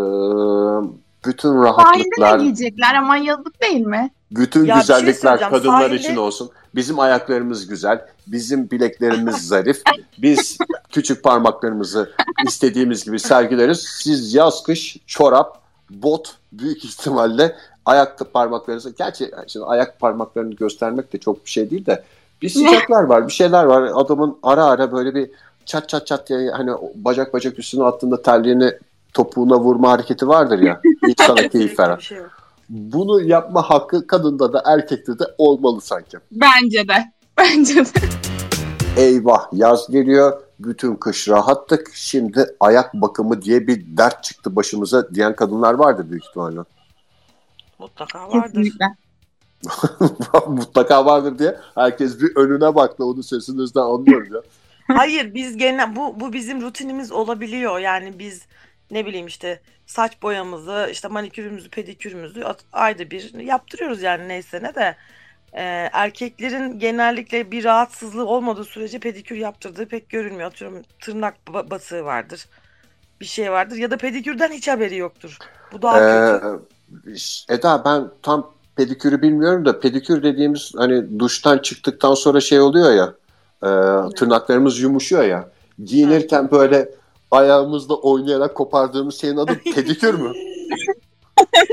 bütün 1.25 1.49
Sahilde 1.49 1.65
rahatlıklar, 1.65 2.39
giyecekler 2.39 2.95
ama 2.95 3.17
yazık 3.17 3.61
değil 3.61 3.85
mi? 3.85 4.11
bütün 4.31 4.65
Ya 4.65 4.73
şey 4.75 4.81
güzellikler 4.81 5.13
söyleyeceğim. 5.13 5.53
kadınlar 5.53 5.81
Sahilde- 5.81 5.95
için 5.95 6.15
olsun. 6.15 6.49
Bizim 6.75 6.99
ayaklarımız 6.99 7.67
güzel, 7.67 8.05
bizim 8.27 8.71
bileklerimiz 8.71 9.35
zarif. 9.47 9.81
Biz 10.17 10.57
küçük 10.91 11.23
parmaklarımızı 11.23 12.11
istediğimiz 12.47 13.05
gibi 13.05 13.19
sergileriz. 13.19 13.79
Siz 13.79 14.33
yaz 14.33 14.63
kış 14.63 14.97
çorap, 15.07 15.61
bot 15.89 16.35
büyük 16.51 16.85
ihtimalle 16.85 17.55
ayak 17.85 18.33
parmaklarınızı 18.33 18.89
gerçi 18.89 19.31
şimdi 19.47 19.65
ayak 19.65 19.99
parmaklarını 19.99 20.53
göstermek 20.55 21.13
de 21.13 21.17
çok 21.17 21.45
bir 21.45 21.49
şey 21.49 21.69
değil 21.69 21.85
de 21.85 22.03
bir 22.43 22.50
sıcaklar 22.50 23.03
var, 23.03 23.27
bir 23.27 23.33
şeyler 23.33 23.63
var. 23.63 23.91
Adamın 23.93 24.38
ara 24.43 24.65
ara 24.65 24.91
böyle 24.91 25.15
bir 25.15 25.29
çat 25.65 25.89
çat 25.89 26.07
çat 26.07 26.29
diye 26.29 26.51
hani 26.51 26.71
bacak 26.95 27.33
bacak 27.33 27.59
üstüne 27.59 27.83
attığında 27.83 28.21
terliğini 28.21 28.71
topuğuna 29.13 29.59
vurma 29.59 29.91
hareketi 29.91 30.27
vardır 30.27 30.59
ya. 30.59 30.81
İnsana 31.07 31.47
keyif 31.47 31.79
veren. 31.79 31.97
şey. 31.97 32.17
Bunu 32.69 33.21
yapma 33.21 33.62
hakkı 33.62 34.07
kadında 34.07 34.53
da 34.53 34.62
erkekte 34.65 35.19
de 35.19 35.23
olmalı 35.38 35.81
sanki. 35.81 36.17
Bence 36.31 36.88
de. 36.88 37.12
Bence 37.38 37.75
de. 37.75 38.00
Eyvah 38.97 39.47
yaz 39.51 39.91
geliyor. 39.91 40.41
Bütün 40.59 40.95
kış 40.95 41.29
rahattık. 41.29 41.91
Şimdi 41.93 42.55
ayak 42.59 42.93
bakımı 42.93 43.41
diye 43.41 43.67
bir 43.67 43.97
dert 43.97 44.23
çıktı 44.23 44.55
başımıza 44.55 45.15
diyen 45.15 45.35
kadınlar 45.35 45.73
vardır 45.73 46.09
büyük 46.09 46.25
ihtimalle. 46.25 46.59
Mutlaka 47.79 48.29
vardır. 48.29 48.47
Kesinlikle. 48.47 48.85
Mutlaka 50.48 51.05
vardır 51.05 51.39
diye 51.39 51.58
herkes 51.75 52.22
bir 52.22 52.36
önüne 52.36 52.75
baktı. 52.75 53.05
Onu 53.05 53.24
sesinizden 53.24 53.82
anlıyoruz 53.82 54.32
ya. 54.32 54.41
Hayır 54.88 55.34
biz 55.34 55.58
genel 55.58 55.96
bu 55.96 56.20
bu 56.20 56.34
bizim 56.34 56.62
rutinimiz 56.62 57.12
olabiliyor. 57.12 57.79
Yani 57.79 58.20
biz 58.20 58.41
ne 58.91 59.05
bileyim 59.05 59.27
işte 59.27 59.62
saç 59.86 60.22
boyamızı, 60.22 60.89
işte 60.91 61.08
manikürümüzü, 61.08 61.70
pedikürümüzü 61.70 62.43
ayda 62.74 63.12
bir 63.12 63.34
yaptırıyoruz 63.34 64.01
yani 64.01 64.27
neyse 64.27 64.63
ne 64.63 64.75
de. 64.75 64.96
Ee, 65.53 65.89
erkeklerin 65.93 66.79
genellikle 66.79 67.51
bir 67.51 67.63
rahatsızlığı 67.63 68.25
olmadığı 68.25 68.63
sürece 68.63 69.00
pedikür 69.00 69.36
yaptırdığı 69.36 69.86
pek 69.86 70.10
görülmüyor. 70.10 70.48
Atıyorum 70.48 70.82
tırnak 71.01 71.36
ba- 71.48 71.70
batığı 71.70 72.05
vardır. 72.05 72.46
Bir 73.22 73.25
şey 73.25 73.51
vardır 73.51 73.75
ya 73.75 73.91
da 73.91 73.98
pedikürden 73.98 74.51
hiç 74.51 74.67
haberi 74.67 74.98
yoktur. 74.98 75.38
Bu 75.72 75.82
daha 75.82 76.00
kötü. 76.00 76.46
Ee, 77.50 77.55
Eda 77.55 77.86
ben 77.86 78.10
tam 78.22 78.52
pedikürü 78.75 79.21
bilmiyorum 79.21 79.65
da 79.65 79.79
pedikür 79.79 80.23
dediğimiz 80.23 80.71
hani 80.77 81.19
duştan 81.19 81.57
çıktıktan 81.57 82.13
sonra 82.13 82.41
şey 82.41 82.59
oluyor 82.59 82.93
ya 82.93 83.13
e, 83.63 83.69
tırnaklarımız 84.15 84.79
yumuşuyor 84.79 85.23
ya 85.23 85.49
giyinirken 85.83 86.51
böyle 86.51 86.89
ayağımızla 87.31 87.95
oynayarak 87.95 88.55
kopardığımız 88.55 89.15
şeyin 89.15 89.37
adı 89.37 89.59
pedikür 89.75 90.13
mü? 90.13 90.31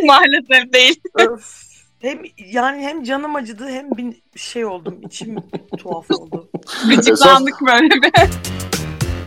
Maalesef 0.06 0.72
değil. 0.72 1.00
Öf. 1.14 1.70
Hem 2.00 2.18
yani 2.52 2.82
hem 2.82 3.04
canım 3.04 3.36
acıdı 3.36 3.68
hem 3.68 3.90
bir 3.90 4.40
şey 4.40 4.64
oldum. 4.64 5.00
içim 5.02 5.36
tuhaf 5.78 6.10
oldu. 6.10 6.48
Gıcıklandık 6.88 7.54
böyle 7.66 7.88
bir. 7.88 8.12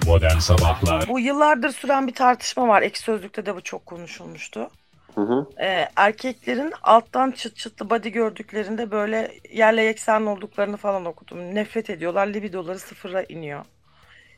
Modern 0.07 0.39
Sabahlar 0.39 1.05
Bu 1.09 1.19
yıllardır 1.19 1.69
süren 1.69 2.07
bir 2.07 2.13
tartışma 2.13 2.67
var. 2.67 2.81
Ek 2.81 2.99
sözlükte 2.99 3.45
de 3.45 3.55
bu 3.55 3.61
çok 3.61 3.85
konuşulmuştu. 3.85 4.69
Hı 5.15 5.22
hı. 5.22 5.48
Ee, 5.62 5.89
erkeklerin 5.96 6.74
alttan 6.84 7.32
çıt 7.32 7.55
çıtlı 7.55 7.89
body 7.89 8.10
gördüklerinde 8.10 8.91
böyle 8.91 9.32
yerle 9.51 9.82
yeksen 9.82 10.22
olduklarını 10.22 10.77
falan 10.77 11.05
okudum. 11.05 11.55
Nefret 11.55 11.89
ediyorlar. 11.89 12.27
Libidoları 12.27 12.79
sıfıra 12.79 13.24
iniyor. 13.24 13.65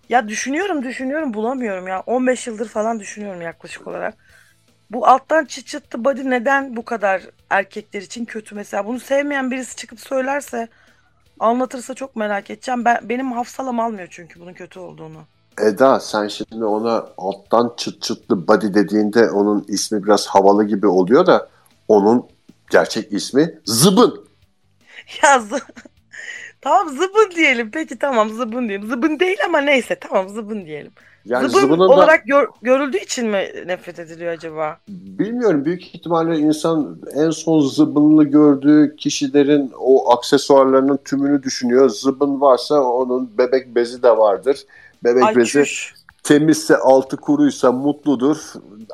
Ya 0.09 0.27
düşünüyorum 0.27 0.83
düşünüyorum 0.83 1.33
bulamıyorum 1.33 1.87
ya. 1.87 1.99
15 1.99 2.47
yıldır 2.47 2.67
falan 2.67 2.99
düşünüyorum 2.99 3.41
yaklaşık 3.41 3.87
olarak. 3.87 4.17
Bu 4.91 5.07
alttan 5.07 5.45
çıt 5.45 5.67
çıtlı 5.67 6.05
body 6.05 6.29
neden 6.29 6.75
bu 6.75 6.85
kadar 6.85 7.21
erkekler 7.49 8.01
için 8.01 8.25
kötü 8.25 8.55
mesela? 8.55 8.85
Bunu 8.85 8.99
sevmeyen 8.99 9.51
birisi 9.51 9.75
çıkıp 9.75 9.99
söylerse 9.99 10.67
anlatırsa 11.39 11.93
çok 11.93 12.15
merak 12.15 12.49
edeceğim. 12.49 12.85
Ben, 12.85 13.09
benim 13.09 13.31
hafsalam 13.31 13.79
almıyor 13.79 14.07
çünkü 14.11 14.39
bunun 14.39 14.53
kötü 14.53 14.79
olduğunu. 14.79 15.27
Eda 15.61 15.99
sen 15.99 16.27
şimdi 16.27 16.65
ona 16.65 17.05
alttan 17.17 17.73
çıt 17.77 18.01
çıtlı 18.01 18.47
body 18.47 18.73
dediğinde 18.73 19.31
onun 19.31 19.65
ismi 19.67 20.03
biraz 20.03 20.27
havalı 20.27 20.63
gibi 20.63 20.87
oluyor 20.87 21.25
da 21.25 21.49
onun 21.87 22.25
gerçek 22.71 23.13
ismi 23.13 23.59
zıbın. 23.65 24.25
Ya 25.23 25.35
zı- 25.35 25.61
tamam 26.61 26.89
zıbın 26.89 27.31
diyelim. 27.35 27.71
Peki 27.71 27.99
tamam 27.99 28.29
zıbın 28.29 28.67
diyelim. 28.69 28.87
Zıbın 28.87 29.19
değil 29.19 29.37
ama 29.45 29.61
neyse 29.61 29.97
tamam 30.01 30.29
zıbın 30.29 30.65
diyelim. 30.65 30.91
Yani 31.25 31.49
zıbın 31.49 31.79
da 31.79 31.83
olarak 31.83 32.25
gör- 32.25 32.47
görüldüğü 32.61 32.97
için 32.97 33.27
mi 33.29 33.47
nefret 33.65 33.99
ediliyor 33.99 34.33
acaba? 34.33 34.77
bilmiyorum 34.89 35.65
büyük 35.65 35.95
ihtimalle 35.95 36.39
insan 36.39 37.01
en 37.15 37.29
son 37.29 37.59
zıbınlı 37.59 38.23
gördüğü 38.23 38.95
kişilerin 38.95 39.71
o 39.79 40.11
aksesuarlarının 40.11 40.99
tümünü 41.05 41.43
düşünüyor. 41.43 41.89
Zıbın 41.89 42.41
varsa 42.41 42.81
onun 42.83 43.37
bebek 43.37 43.75
bezi 43.75 44.03
de 44.03 44.17
vardır. 44.17 44.65
Bebek 45.03 45.23
Ay 45.23 45.35
bezi 45.35 45.51
çüş. 45.51 45.95
temizse 46.23 46.77
altı 46.77 47.17
kuruysa 47.17 47.71
mutludur. 47.71 48.37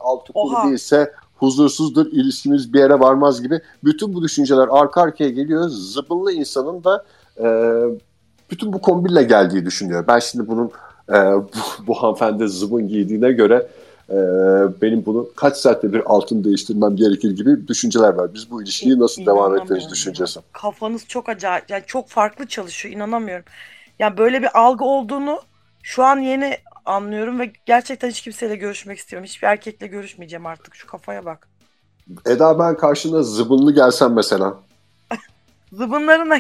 Altı 0.02 0.34
kuru 0.34 0.68
değilse 0.68 1.12
huzursuzdur. 1.36 2.06
ilişkimiz 2.06 2.74
bir 2.74 2.80
yere 2.80 3.00
varmaz 3.00 3.42
gibi. 3.42 3.62
Bütün 3.84 4.14
bu 4.14 4.24
düşünceler 4.24 4.68
arka 4.72 5.02
arkaya 5.02 5.30
geliyor. 5.30 5.70
Zıbınlı 5.70 6.32
insanın 6.32 6.84
da 6.84 7.06
e, 7.40 7.46
bütün 8.52 8.74
bu 8.74 8.82
kombinle 8.82 9.24
geldiği 9.24 9.66
düşünüyor. 9.66 10.08
Ben 10.08 10.20
şimdi 10.20 10.48
bunun 10.48 10.72
e, 11.10 11.14
bu, 11.14 11.88
bu 11.88 11.94
hanımefendi 11.94 12.48
zıbın 12.48 12.88
giydiğine 12.88 13.32
göre 13.32 13.68
e, 14.10 14.16
benim 14.82 15.06
bunu 15.06 15.30
kaç 15.36 15.58
saatte 15.58 15.94
bir 15.94 16.02
altın 16.06 16.44
değiştirmem 16.44 16.96
gerekir 16.96 17.32
gibi 17.32 17.68
düşünceler 17.68 18.14
var. 18.14 18.34
Biz 18.34 18.52
bu 18.52 18.64
ilişkiyi 18.64 19.00
nasıl 19.00 19.26
devam 19.26 19.58
ettiririz 19.58 19.90
düşüncesi. 19.92 20.40
Kafanız 20.52 21.06
çok 21.08 21.30
acayip. 21.30 21.70
Yani 21.70 21.84
çok 21.88 22.10
farklı 22.10 22.48
çalışıyor. 22.48 22.96
inanamıyorum. 22.96 23.46
Ya 24.00 24.18
böyle 24.18 24.42
bir 24.42 24.60
algı 24.60 24.84
olduğunu 24.84 25.40
şu 25.84 26.04
an 26.04 26.18
yeni 26.18 26.58
anlıyorum 26.86 27.40
ve 27.40 27.54
gerçekten 27.66 28.10
hiç 28.10 28.22
kimseyle 28.22 28.56
görüşmek 28.56 28.98
istiyorum. 28.98 29.26
Hiçbir 29.26 29.48
erkekle 29.48 29.88
görüşmeyeceğim 29.88 30.46
artık. 30.46 30.76
Şu 30.76 30.88
kafaya 30.88 31.26
bak. 31.26 31.48
Eda 32.26 32.60
ben 32.60 32.78
karşına 32.78 33.24
zıbınlı 33.24 33.76
gelsem 33.76 34.14
mesela. 34.14 34.58
Zıbınlarına 35.74 36.40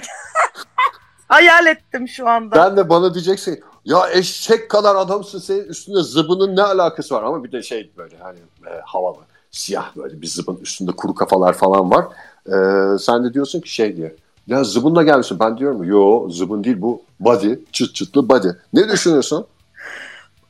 hayal 1.28 1.66
ettim 1.66 2.08
şu 2.08 2.30
anda. 2.30 2.56
Ben 2.56 2.78
de 2.78 2.90
bana 2.90 3.14
diyeceksin 3.14 3.64
ya 3.86 4.10
eşek 4.12 4.70
kadar 4.70 4.96
adamsın 4.96 5.40
senin 5.40 5.64
üstünde 5.64 6.02
zıbının 6.02 6.56
ne 6.56 6.62
alakası 6.62 7.16
var 7.16 7.24
ama 7.24 7.44
bir 7.44 7.52
de 7.52 7.64
şey 7.64 7.92
böyle 7.98 8.18
hani 8.18 8.40
e, 8.68 8.82
havalı 8.86 9.18
siyah 9.52 9.96
böyle 9.96 10.22
bir 10.22 10.28
zıbın 10.28 10.56
üstünde 10.56 10.92
kuru 10.92 11.16
kafalar 11.16 11.54
falan 11.54 11.92
var. 11.92 12.06
E, 12.46 12.98
sen 12.98 13.24
de 13.24 13.34
diyorsun 13.34 13.62
ki 13.62 13.74
şey 13.74 13.98
diye 13.98 14.16
ya 14.48 14.64
zıbınla 14.64 15.04
gelmişsin 15.04 15.40
ben 15.40 15.58
diyorum 15.58 15.84
yo 15.84 16.30
zıbın 16.30 16.64
değil 16.64 16.82
bu 16.82 17.02
body 17.20 17.56
çıt 17.72 17.96
çıtlı 17.96 18.30
body. 18.30 18.48
Ne 18.74 18.90
düşünüyorsun? 18.90 19.48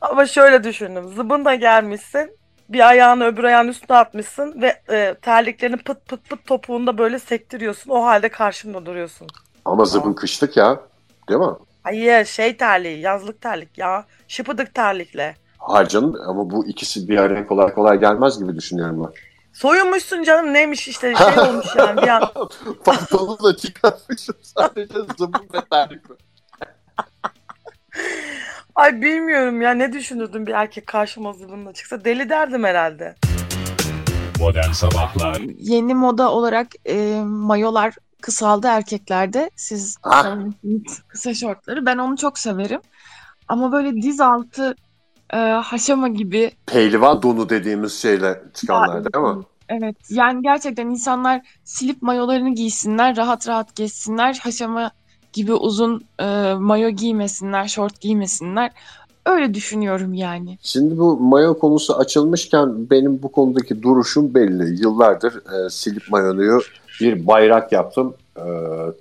Ama 0.02 0.26
şöyle 0.26 0.64
düşündüm. 0.64 1.08
Zıbınla 1.16 1.56
gelmişsin. 1.56 2.38
Bir 2.70 2.90
ayağını 2.90 3.26
öbür 3.26 3.44
ayağın 3.44 3.68
üstüne 3.68 3.98
atmışsın 3.98 4.62
ve 4.62 4.82
e, 4.90 5.16
terliklerini 5.22 5.78
pıt 5.78 6.06
pıt 6.08 6.30
pıt 6.30 6.46
topuğunda 6.46 6.98
böyle 6.98 7.20
sektiriyorsun. 7.20 7.92
O 7.92 8.04
halde 8.06 8.30
karşımda 8.30 8.86
duruyorsun. 8.86 9.28
Ama 9.66 9.86
zıbın 9.86 10.14
kışlık 10.14 10.58
ya 10.58 10.80
değil 11.30 11.40
mi? 11.40 11.48
Hayır 11.84 12.26
şey 12.26 12.58
terliği 12.58 13.00
yazlık 13.00 13.42
terlik 13.42 13.78
ya. 13.78 14.06
Şıpıdık 14.28 14.76
terlikle. 14.76 15.36
Hayır 15.58 15.88
canım 15.88 16.16
ama 16.28 16.50
bu 16.50 16.68
ikisi 16.68 17.08
bir 17.08 17.18
araya 17.18 17.48
kolay 17.48 17.74
kolay 17.74 18.00
gelmez 18.00 18.40
gibi 18.40 18.56
düşünüyorum 18.56 19.04
ben. 19.04 19.31
Soyunmuşsun 19.54 20.24
canım 20.24 20.54
neymiş 20.54 20.88
işte 20.88 21.16
şey 21.16 21.40
olmuş 21.50 21.66
yani 21.78 22.02
bir 22.02 22.08
an. 22.08 22.32
Pantolonu 22.86 23.44
da 23.44 23.58
çıkartmışım 23.58 24.36
sadece 24.42 24.94
zıbın 25.18 25.48
ve. 25.54 26.00
Ay 28.76 29.02
bilmiyorum 29.02 29.62
ya 29.62 29.72
ne 29.72 29.94
düşünürdüm 29.94 30.48
bir 30.48 30.52
erkek 30.54 30.88
karşıma 30.88 31.34
zıbınla 31.34 31.74
çıksa. 31.74 32.06
Deli 32.06 32.30
derdim 32.30 32.64
herhalde. 32.64 33.16
Modern 34.40 34.72
Sabahlar 34.72 35.42
Yeni 35.58 35.94
moda 35.96 36.32
olarak 36.32 36.68
e, 36.86 37.22
mayolar 37.26 37.96
kısaldı 38.22 38.68
erkeklerde. 38.68 39.50
Siz 39.56 39.98
Ah. 40.04 40.36
kısa 41.08 41.34
şortları. 41.34 41.86
Ben 41.86 41.98
onu 41.98 42.18
çok 42.18 42.40
severim. 42.40 42.82
Ama 43.48 43.72
böyle 43.72 44.02
diz 44.02 44.20
altı 44.22 44.76
e, 45.34 45.38
haşama 45.38 46.08
gibi 46.08 46.52
Pehlivan 46.66 47.22
donu 47.22 47.50
dediğimiz 47.50 47.94
şeyle 47.94 48.44
çıkanlar 48.54 49.14
değil 49.14 49.26
mi? 49.26 49.44
Evet 49.70 49.96
yani 50.10 50.42
gerçekten 50.42 50.88
insanlar 50.88 51.42
silip 51.64 52.02
mayolarını 52.02 52.56
giysinler, 52.56 53.18
rahat 53.18 53.48
rahat 53.48 53.76
geçsinler, 53.76 54.40
haşama 54.44 54.92
gibi 55.34 55.54
uzun 55.54 56.06
e, 56.20 56.54
mayo 56.54 56.90
giymesinler, 56.90 57.68
şort 57.68 58.02
giymesinler. 58.02 58.72
Öyle 59.26 59.54
düşünüyorum 59.54 60.14
yani. 60.14 60.58
Şimdi 60.62 60.98
bu 60.98 61.20
mayo 61.20 61.60
konusu 61.60 61.98
açılmışken 61.98 62.90
benim 62.90 63.24
bu 63.24 63.32
konudaki 63.32 63.84
duruşum 63.84 64.34
belli. 64.34 64.82
Yıllardır 64.82 65.34
e, 65.34 65.70
silip 65.70 66.04
mayonuyu 66.10 66.62
bir 67.02 67.28
bayrak 67.28 67.72
yaptım. 67.72 68.14
E, 68.38 68.44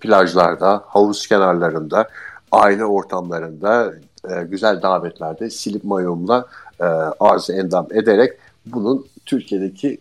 plajlarda, 0.01 0.85
havuz 0.87 1.27
kenarlarında, 1.27 2.09
aile 2.53 2.85
ortamlarında, 2.85 3.93
e, 4.29 4.43
güzel 4.43 4.83
davetlerde 4.83 5.51
silip 5.51 5.85
mayomla 5.85 6.47
e, 6.81 6.85
arz 7.21 7.51
endam 7.51 7.87
ederek 7.93 8.39
bunun 8.67 9.07
Türkiye'deki 9.27 9.99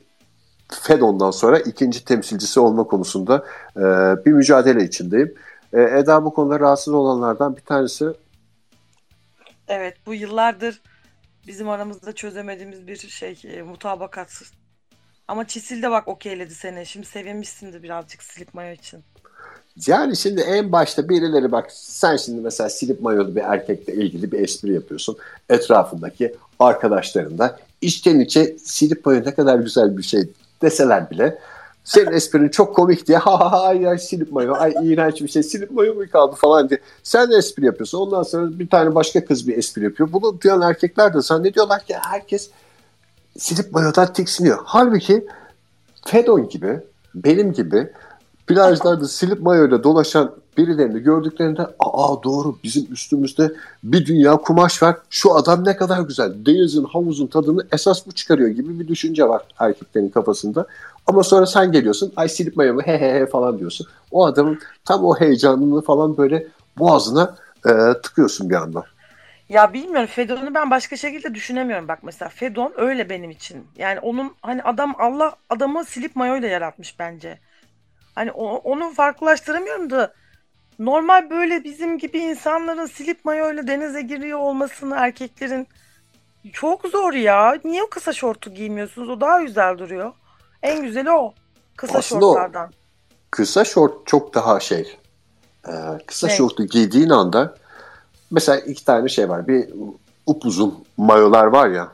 FEDON'dan 0.69 1.31
sonra 1.31 1.59
ikinci 1.59 2.05
temsilcisi 2.05 2.59
olma 2.59 2.83
konusunda 2.83 3.45
e, 3.77 3.81
bir 4.25 4.31
mücadele 4.31 4.83
içindeyim. 4.83 5.35
E, 5.73 5.81
Eda 5.81 6.25
bu 6.25 6.33
konuda 6.33 6.59
rahatsız 6.59 6.93
olanlardan 6.93 7.55
bir 7.57 7.61
tanesi. 7.61 8.05
Evet 9.67 9.97
bu 10.05 10.13
yıllardır 10.13 10.81
bizim 11.47 11.69
aramızda 11.69 12.13
çözemediğimiz 12.13 12.88
bir 12.88 12.97
şey 12.97 13.41
e, 13.43 13.61
mutabakat. 13.61 14.41
Ama 15.27 15.47
Çisil 15.47 15.81
de 15.81 15.91
bak 15.91 16.07
okeyledi 16.07 16.55
seni. 16.55 16.85
Şimdi 16.85 17.07
sevinmişsindir 17.07 17.84
birazcık 17.84 18.23
slip 18.23 18.53
mayo 18.53 18.73
için. 18.73 19.03
Yani 19.87 20.17
şimdi 20.17 20.41
en 20.41 20.71
başta 20.71 21.09
birileri 21.09 21.51
bak 21.51 21.67
sen 21.71 22.17
şimdi 22.17 22.41
mesela 22.41 22.69
silip 22.69 23.01
mayolu 23.01 23.35
bir 23.35 23.41
erkekle 23.41 23.93
ilgili 23.93 24.31
bir 24.31 24.39
espri 24.39 24.73
yapıyorsun. 24.73 25.17
Etrafındaki 25.49 26.35
arkadaşların 26.59 27.37
da 27.37 27.59
içten 27.81 28.19
içe 28.19 28.57
silip 28.63 29.05
mayo 29.05 29.21
ne 29.25 29.33
kadar 29.33 29.59
güzel 29.59 29.97
bir 29.97 30.03
şey 30.03 30.29
deseler 30.61 31.09
bile 31.09 31.39
senin 31.83 32.11
esprin 32.11 32.49
çok 32.49 32.75
komik 32.75 33.07
diye 33.07 33.17
ha 33.17 33.39
ha 33.39 33.51
ha 33.51 33.61
ay, 33.61 33.87
ay 33.87 33.97
silip 33.97 34.31
mayo 34.31 34.53
ay 34.53 34.73
iğrenç 34.81 35.21
bir 35.21 35.27
şey 35.27 35.43
silip 35.43 35.71
mayo 35.71 35.95
mu 35.95 36.03
kaldı 36.11 36.35
falan 36.35 36.69
diye. 36.69 36.79
Sen 37.03 37.31
de 37.31 37.35
espri 37.35 37.65
yapıyorsun. 37.65 37.97
Ondan 37.97 38.23
sonra 38.23 38.59
bir 38.59 38.69
tane 38.69 38.95
başka 38.95 39.25
kız 39.25 39.47
bir 39.47 39.57
espri 39.57 39.83
yapıyor. 39.83 40.11
Bunu 40.11 40.41
duyan 40.41 40.61
erkekler 40.61 41.13
de 41.13 41.21
zannediyorlar 41.21 41.85
ki 41.85 41.95
herkes 42.01 42.49
silip 43.37 43.71
mayodan 43.71 44.13
tiksiniyor. 44.13 44.59
Halbuki 44.65 45.27
Fedon 46.05 46.49
gibi 46.49 46.79
benim 47.15 47.53
gibi 47.53 47.89
plajlarda 48.49 49.07
silip 49.07 49.41
mayoyla 49.41 49.83
dolaşan 49.83 50.31
birilerini 50.57 50.99
gördüklerinde 50.99 51.62
aa 51.79 52.23
doğru 52.23 52.55
bizim 52.63 52.93
üstümüzde 52.93 53.51
bir 53.83 54.05
dünya 54.05 54.38
kumaş 54.38 54.83
var. 54.83 54.95
Şu 55.09 55.35
adam 55.35 55.65
ne 55.65 55.77
kadar 55.77 56.01
güzel. 56.01 56.33
Denizin, 56.45 56.83
havuzun 56.83 57.27
tadını 57.27 57.67
esas 57.71 58.07
bu 58.07 58.12
çıkarıyor 58.12 58.49
gibi 58.49 58.79
bir 58.79 58.88
düşünce 58.88 59.29
var 59.29 59.41
erkeklerin 59.59 60.09
kafasında. 60.09 60.65
Ama 61.07 61.23
sonra 61.23 61.45
sen 61.45 61.71
geliyorsun 61.71 62.13
ay 62.15 62.29
silip 62.29 62.55
mayomu 62.55 62.81
he 62.81 62.97
he 62.99 63.13
he 63.13 63.25
falan 63.25 63.59
diyorsun. 63.59 63.88
O 64.12 64.25
adamın 64.25 64.59
tam 64.85 65.05
o 65.05 65.19
heyecanını 65.19 65.81
falan 65.81 66.17
böyle 66.17 66.47
boğazına 66.79 67.35
e, 67.65 67.71
tıkıyorsun 68.03 68.49
bir 68.49 68.55
anda. 68.55 68.83
Ya 69.49 69.73
bilmiyorum 69.73 70.09
Fedon'u 70.12 70.53
ben 70.53 70.71
başka 70.71 70.97
şekilde 70.97 71.33
düşünemiyorum. 71.33 71.88
Bak 71.88 71.99
mesela 72.03 72.29
Fedon 72.29 72.73
öyle 72.77 73.09
benim 73.09 73.29
için. 73.29 73.67
Yani 73.77 73.99
onun 73.99 74.31
hani 74.41 74.63
adam 74.63 74.95
Allah 74.97 75.35
adamı 75.49 75.85
silip 75.85 76.15
mayoyla 76.15 76.47
yaratmış 76.47 76.99
bence. 76.99 77.39
Hani 78.19 78.32
o- 78.32 78.55
onu 78.63 78.93
farklılaştıramıyorum 78.93 79.89
da 79.89 80.13
normal 80.79 81.29
böyle 81.29 81.63
bizim 81.63 81.97
gibi 81.97 82.17
insanların 82.19 82.86
silip 82.86 83.25
mayoyla 83.25 83.67
denize 83.67 84.01
giriyor 84.01 84.39
olmasını 84.39 84.95
erkeklerin 84.95 85.67
çok 86.53 86.86
zor 86.88 87.13
ya. 87.13 87.58
Niye 87.63 87.84
o 87.84 87.89
kısa 87.89 88.13
şortu 88.13 88.53
giymiyorsunuz? 88.53 89.10
O 89.10 89.21
daha 89.21 89.41
güzel 89.41 89.77
duruyor. 89.77 90.12
En 90.63 90.82
güzeli 90.82 91.12
o. 91.12 91.34
Kısa 91.77 91.97
Aslında 91.99 92.25
o- 92.25 92.34
şortlardan. 92.34 92.71
kısa 93.32 93.65
şort 93.65 94.08
çok 94.08 94.34
daha 94.34 94.60
şey. 94.60 94.97
e, 95.67 95.71
kısa 96.08 96.27
Ne? 96.27 96.34
şortu 96.34 96.65
giydiğin 96.65 97.10
anda 97.10 97.55
mesela 98.32 98.60
iki 98.60 98.86
tane 98.86 99.10
şey 99.10 99.29
var. 99.29 99.47
Bir 99.47 99.69
upuzun 100.25 100.86
mayolar 100.97 101.45
var 101.45 101.69
ya. 101.69 101.88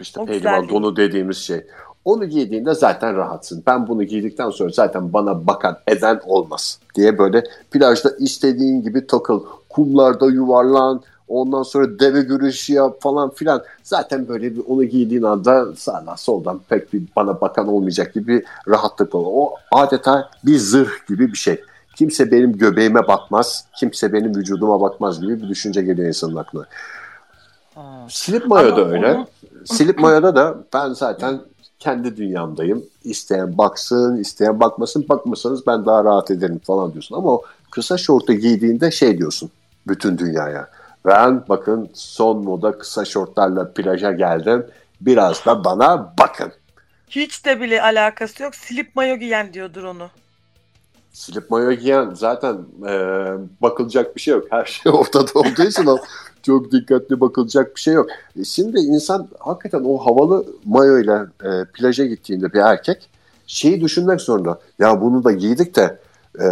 İşte 0.00 0.20
O 0.20 0.28
değil. 0.28 0.44
donu 0.44 0.96
dediğimiz 0.96 1.36
şey. 1.38 1.66
Onu 2.04 2.24
giydiğinde 2.24 2.74
zaten 2.74 3.16
rahatsın. 3.16 3.62
Ben 3.66 3.88
bunu 3.88 4.02
giydikten 4.04 4.50
sonra 4.50 4.70
zaten 4.72 5.12
bana 5.12 5.46
bakan 5.46 5.76
eden 5.86 6.20
olmaz 6.26 6.78
diye 6.94 7.18
böyle 7.18 7.44
plajda 7.70 8.10
istediğin 8.18 8.82
gibi 8.82 9.06
takıl. 9.06 9.42
Kumlarda 9.68 10.26
yuvarlan. 10.26 11.02
Ondan 11.28 11.62
sonra 11.62 11.98
deve 11.98 12.20
güreşi 12.22 12.72
yap 12.72 12.96
falan 13.00 13.30
filan. 13.30 13.62
Zaten 13.82 14.28
böyle 14.28 14.54
bir 14.56 14.62
onu 14.68 14.84
giydiğin 14.84 15.22
anda 15.22 15.76
sağdan 15.76 16.14
soldan 16.14 16.60
pek 16.68 16.92
bir 16.92 17.02
bana 17.16 17.40
bakan 17.40 17.68
olmayacak 17.68 18.14
gibi 18.14 18.26
bir 18.28 18.44
rahatlık 18.68 19.14
olur. 19.14 19.28
O 19.32 19.54
adeta 19.72 20.30
bir 20.44 20.56
zırh 20.58 21.06
gibi 21.08 21.28
bir 21.32 21.38
şey. 21.38 21.60
Kimse 21.96 22.30
benim 22.30 22.58
göbeğime 22.58 23.08
bakmaz, 23.08 23.64
kimse 23.76 24.12
benim 24.12 24.34
vücuduma 24.36 24.80
bakmaz 24.80 25.20
gibi 25.20 25.42
bir 25.42 25.48
düşünce 25.48 25.82
geliyor 25.82 26.08
insanın 26.08 26.36
aklına. 26.36 26.64
Silip 28.08 28.46
mayo 28.46 28.76
da 28.76 28.82
Ama 28.82 28.90
öyle. 28.92 29.12
onu- 29.14 29.26
Silip 29.64 29.98
mayoda 29.98 30.36
da 30.36 30.54
ben 30.74 30.88
zaten 30.92 31.40
kendi 31.84 32.16
dünyamdayım. 32.16 32.84
İsteyen 33.04 33.58
baksın, 33.58 34.16
isteyen 34.16 34.60
bakmasın. 34.60 35.06
Bakmasanız 35.08 35.66
ben 35.66 35.86
daha 35.86 36.04
rahat 36.04 36.30
ederim 36.30 36.60
falan 36.66 36.92
diyorsun. 36.92 37.16
Ama 37.16 37.30
o 37.30 37.42
kısa 37.70 37.98
şortu 37.98 38.32
giydiğinde 38.32 38.90
şey 38.90 39.18
diyorsun 39.18 39.50
bütün 39.88 40.18
dünyaya. 40.18 40.68
Ben 41.06 41.44
bakın 41.48 41.90
son 41.94 42.44
moda 42.44 42.78
kısa 42.78 43.04
şortlarla 43.04 43.72
plaja 43.72 44.12
geldim. 44.12 44.66
Biraz 45.00 45.46
da 45.46 45.64
bana 45.64 46.14
bakın. 46.18 46.52
Hiç 47.10 47.44
de 47.44 47.60
bile 47.60 47.82
alakası 47.82 48.42
yok. 48.42 48.54
Silip 48.54 48.96
mayo 48.96 49.16
giyen 49.16 49.52
diyordur 49.52 49.84
onu. 49.84 50.10
Silip 51.14 51.50
mayo 51.50 51.72
giyen 51.72 52.10
zaten 52.14 52.54
e, 52.88 52.92
bakılacak 53.62 54.16
bir 54.16 54.20
şey 54.20 54.34
yok. 54.34 54.44
Her 54.50 54.64
şey 54.64 54.92
ortada 54.94 55.30
olduğu 55.34 55.62
için 55.62 55.86
o 55.86 55.98
çok 56.42 56.72
dikkatli 56.72 57.20
bakılacak 57.20 57.76
bir 57.76 57.80
şey 57.80 57.94
yok. 57.94 58.06
E, 58.40 58.44
şimdi 58.44 58.78
insan 58.78 59.28
hakikaten 59.38 59.84
o 59.84 59.98
havalı 59.98 60.44
mayoyla 60.64 61.26
e, 61.44 61.48
plaja 61.74 62.06
gittiğinde 62.06 62.52
bir 62.52 62.58
erkek 62.58 63.08
şeyi 63.46 63.80
düşünmek 63.80 64.20
zorunda. 64.20 64.58
Ya 64.78 65.00
bunu 65.00 65.24
da 65.24 65.32
giydik 65.32 65.76
de 65.76 65.98
e, 66.38 66.46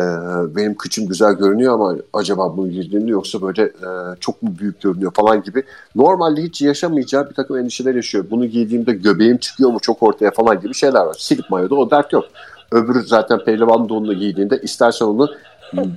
benim 0.57 0.75
kıçım 0.75 1.07
güzel 1.07 1.33
görünüyor 1.33 1.75
ama 1.75 1.97
acaba 2.13 2.57
bunu 2.57 2.71
giydiğimde 2.71 3.11
yoksa 3.11 3.43
böyle 3.43 3.63
e, 3.63 4.17
çok 4.21 4.43
mu 4.43 4.55
büyük 4.59 4.81
görünüyor 4.81 5.13
falan 5.15 5.43
gibi. 5.43 5.63
Normalde 5.95 6.43
hiç 6.43 6.63
yaşamayacağı 6.63 7.31
bir 7.31 7.35
takım 7.35 7.57
endişeler 7.57 7.95
yaşıyor. 7.95 8.25
Bunu 8.31 8.47
giydiğimde 8.47 8.93
göbeğim 8.93 9.37
çıkıyor 9.37 9.71
mu 9.71 9.79
çok 9.83 10.03
ortaya 10.03 10.31
falan 10.31 10.61
gibi 10.61 10.75
şeyler 10.75 11.01
var. 11.01 11.17
Silip 11.19 11.51
mayoda 11.51 11.75
o 11.75 11.91
dert 11.91 12.13
yok. 12.13 12.25
Öbürü 12.73 13.03
zaten 13.03 13.45
pehlivan 13.45 13.89
donunu 13.89 14.15
giydiğinde 14.15 14.61
istersen 14.61 15.07
onu 15.07 15.35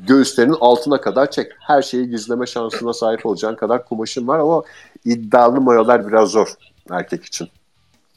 göğüslerinin 0.07 0.57
altına 0.61 1.01
kadar 1.01 1.31
çek. 1.31 1.51
Her 1.59 1.81
şeyi 1.81 2.09
gizleme 2.09 2.45
şansına 2.45 2.93
sahip 2.93 3.25
olacağın 3.25 3.55
kadar 3.55 3.85
kumaşın 3.85 4.27
var 4.27 4.39
ama 4.39 4.63
iddialı 5.05 5.61
mayolar 5.61 6.07
biraz 6.07 6.29
zor 6.29 6.53
erkek 6.91 7.25
için. 7.25 7.49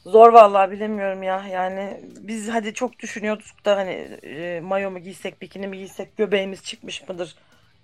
Zor 0.05 0.33
vallahi 0.33 0.71
bilemiyorum 0.71 1.23
ya. 1.23 1.45
Yani 1.51 2.01
biz 2.21 2.49
hadi 2.49 2.73
çok 2.73 2.99
düşünüyorduk 2.99 3.65
da 3.65 3.77
hani 3.77 3.91
e, 4.23 4.61
mayo 4.61 4.91
mu 4.91 4.99
giysek, 4.99 5.41
bikini 5.41 5.67
mi 5.67 5.77
giysek, 5.77 6.17
göbeğimiz 6.17 6.63
çıkmış 6.63 7.09
mıdır? 7.09 7.35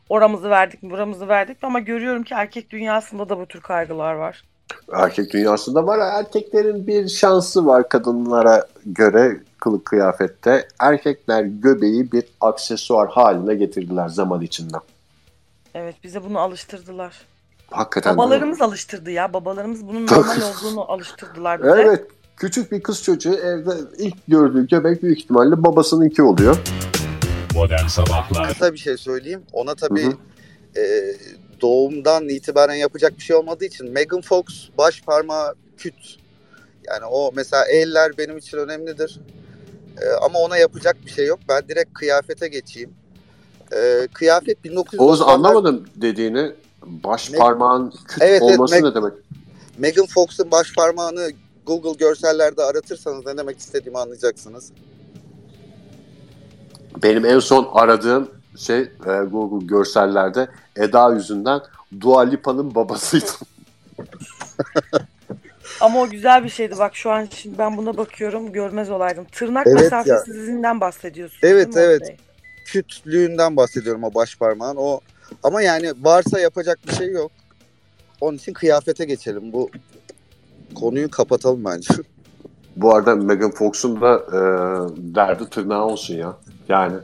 Oramızı 0.10 0.50
verdik 0.50 0.84
mi, 0.84 0.90
buramızı 0.90 1.28
verdik 1.28 1.64
mi? 1.64 1.68
Ama 1.68 1.80
görüyorum 1.80 2.24
ki 2.24 2.34
erkek 2.34 2.70
dünyasında 2.70 3.30
da 3.30 3.40
bu 3.40 3.46
tür 3.46 3.62
kaygılar 3.62 4.14
var. 4.14 4.44
Erkek 4.94 5.34
dünyasında 5.34 5.88
var. 5.88 6.00
Erkeklerin 6.00 6.88
bir 6.88 7.08
şansı 7.08 7.66
var 7.66 7.90
kadınlara 7.90 8.68
göre 8.86 9.40
kılık 9.60 9.86
kıyafette. 9.86 10.68
Erkekler 10.80 11.44
göbeği 11.44 12.12
bir 12.12 12.24
aksesuar 12.42 13.10
haline 13.10 13.56
getirdiler 13.56 14.08
zaman 14.08 14.42
içinde. 14.42 14.78
Evet 15.74 15.96
bize 16.04 16.24
bunu 16.24 16.40
alıştırdılar. 16.40 17.22
Hakikaten. 17.72 18.18
Babalarımız 18.18 18.62
alıştırdı 18.62 19.12
ya. 19.12 19.34
Babalarımız 19.34 19.88
bunun 19.88 20.08
normal 20.08 20.42
olduğunu 20.42 20.92
alıştırdılar 20.92 21.64
bize. 21.64 21.82
Evet. 21.82 22.06
Küçük 22.38 22.72
bir 22.72 22.84
kız 22.84 23.04
çocuğu 23.04 23.34
evde 23.34 23.72
ilk 23.98 24.28
gördüğü 24.28 24.68
göbek 24.68 25.04
büyük 25.04 25.20
ihtimalle 25.20 25.64
babasınınki 25.64 26.24
oluyor. 26.24 26.58
Modern 27.54 27.88
Sabahlar 27.88 28.48
Kısa 28.48 28.74
bir 28.74 28.78
şey 28.78 28.98
söyleyeyim. 28.98 29.42
Ona 29.54 29.76
tabii 29.76 30.04
Hı 30.04 30.08
hı. 30.08 30.80
e, 30.80 31.16
doğumdan 31.62 32.30
itibaren 32.30 32.76
yapacak 32.76 33.18
bir 33.18 33.24
şey 33.24 33.36
olmadığı 33.36 33.66
için 33.66 33.92
Megan 33.92 34.22
Fox 34.22 34.46
baş 34.78 35.02
parmağı 35.02 35.54
küt. 35.78 35.96
Yani 36.88 37.06
o 37.06 37.32
mesela 37.36 37.66
eller 37.66 38.18
benim 38.18 38.38
için 38.38 38.58
önemlidir. 38.58 39.20
E, 40.02 40.06
ama 40.22 40.40
ona 40.40 40.58
yapacak 40.58 40.98
bir 41.06 41.12
şey 41.12 41.26
yok. 41.26 41.40
Ben 41.50 41.68
direkt 41.68 41.94
kıyafete 41.94 42.48
geçeyim. 42.48 42.94
E, 43.74 44.08
kıyafet 44.14 44.66
1990'lar 44.66 44.98
Oğuz 44.98 45.22
anlamadım 45.22 45.86
dediğini. 45.96 46.52
Baş 46.86 47.30
Me- 47.30 47.38
parmağın 47.38 47.94
küt 48.08 48.22
Evet, 48.22 48.42
evet, 48.42 48.60
olması 48.60 48.76
Me- 48.76 48.90
ne 48.90 48.96
demek? 48.96 49.14
Megan 49.78 50.06
Fox'un 50.06 50.52
baş 50.52 50.76
parmağını 50.76 51.30
Google 51.66 51.94
görsellerde 51.94 52.64
aratırsanız 52.64 53.26
ne 53.26 53.38
demek 53.38 53.60
istediğimi 53.60 53.98
anlayacaksınız. 53.98 54.72
Benim 57.04 57.26
en 57.26 57.40
son 57.40 57.70
aradığım 57.74 58.30
şey 58.58 58.80
e, 58.80 58.90
Google 59.32 59.66
görsellerde 59.66 60.48
Eda 60.76 61.14
yüzünden 61.14 61.62
Dua 62.02 62.22
Lipa'nın 62.22 62.76
babasıydı. 62.76 63.32
Ama 65.82 66.02
o 66.02 66.10
güzel 66.10 66.44
bir 66.44 66.50
şeydi. 66.50 66.78
Bak 66.80 66.96
şu 66.96 67.12
an 67.12 67.28
şimdi 67.32 67.58
ben 67.58 67.78
buna 67.78 67.98
bakıyorum. 67.98 68.52
Görmez 68.52 68.90
olaydım. 68.90 69.26
Tırnak 69.32 69.68
Evet 69.68 69.82
mesafesizliğinden 69.82 70.82
bahsediyorsun. 70.82 71.40
Evet, 71.44 71.78
evet. 71.78 72.02
Oktay? 72.02 72.18
Kütlüğünden 72.66 73.58
bahsediyorum 73.58 74.04
o 74.04 74.14
baş 74.14 74.38
parmağın. 74.38 74.76
O 74.76 75.00
ama 75.44 75.62
yani 75.62 75.94
varsa 76.02 76.40
yapacak 76.40 76.80
bir 76.88 76.94
şey 76.94 77.12
yok. 77.12 77.32
Onun 78.22 78.38
için 78.38 78.54
kıyafete 78.54 79.06
geçelim. 79.06 79.54
Bu 79.54 79.70
konuyu 80.76 81.12
kapatalım 81.12 81.66
bence. 81.66 81.94
Bu 82.76 82.96
arada 82.96 83.16
Megan 83.16 83.52
Fox'un 83.52 84.02
da 84.02 84.16
e, 84.16 84.40
derdi 85.16 85.50
tırnağı 85.50 85.86
olsun 85.86 86.16
ya. 86.16 86.38
Yani 86.70 86.96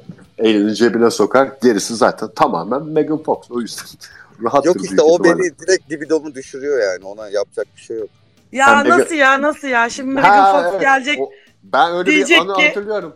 elini 0.44 0.76
cebine 0.76 1.12
sokar. 1.12 1.52
Gerisi 1.64 1.96
zaten 1.96 2.30
tamamen 2.36 2.84
Megan 2.84 3.24
Fox. 3.24 3.38
O 3.52 3.62
yüzden 3.62 3.86
rahat 4.44 4.66
yok 4.66 4.84
işte 4.84 5.02
o 5.02 5.24
beni 5.24 5.60
direkt 5.60 5.92
libidomu 5.92 6.36
düşürüyor 6.36 6.80
yani. 6.80 7.06
Ona 7.06 7.30
yapacak 7.30 7.68
bir 7.76 7.82
şey 7.82 7.98
yok. 7.98 8.10
Ya 8.52 8.68
Megan- 8.68 8.90
nasıl 9.00 9.16
ya 9.16 9.42
nasıl 9.42 9.68
ya? 9.68 9.90
Şimdi 9.90 10.14
Megan 10.14 10.72
Fox 10.72 10.82
gelecek. 10.82 11.20
ben 11.64 11.94
öyle 11.96 12.12
bir 12.12 12.38
anı 12.38 12.54
ki- 12.54 12.68
hatırlıyorum. 12.68 13.14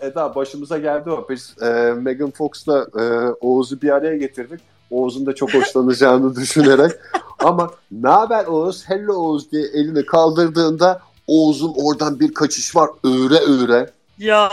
E, 0.00 0.06
Eda 0.06 0.34
başımıza 0.34 0.78
geldi 0.78 1.10
o. 1.10 1.26
Biz 1.30 1.54
e, 1.62 1.66
Megan 1.96 2.30
Fox'la 2.30 2.86
e, 3.00 3.02
Oğuz'u 3.40 3.82
bir 3.82 3.90
araya 3.90 4.16
getirdik. 4.16 4.60
Oğuz'un 4.90 5.26
da 5.26 5.34
çok 5.34 5.54
hoşlanacağını 5.54 6.36
düşünerek. 6.40 6.92
Ama 7.38 7.70
ne 7.90 8.08
haber 8.08 8.46
Oğuz? 8.46 8.88
Hello 8.88 9.14
Oğuz 9.14 9.52
diye 9.52 9.62
elini 9.62 10.06
kaldırdığında 10.06 11.00
Oğuz'un 11.26 11.74
oradan 11.76 12.20
bir 12.20 12.34
kaçış 12.34 12.76
var. 12.76 12.90
Öğre 13.04 13.38
öğre. 13.38 13.90
Ya 14.18 14.50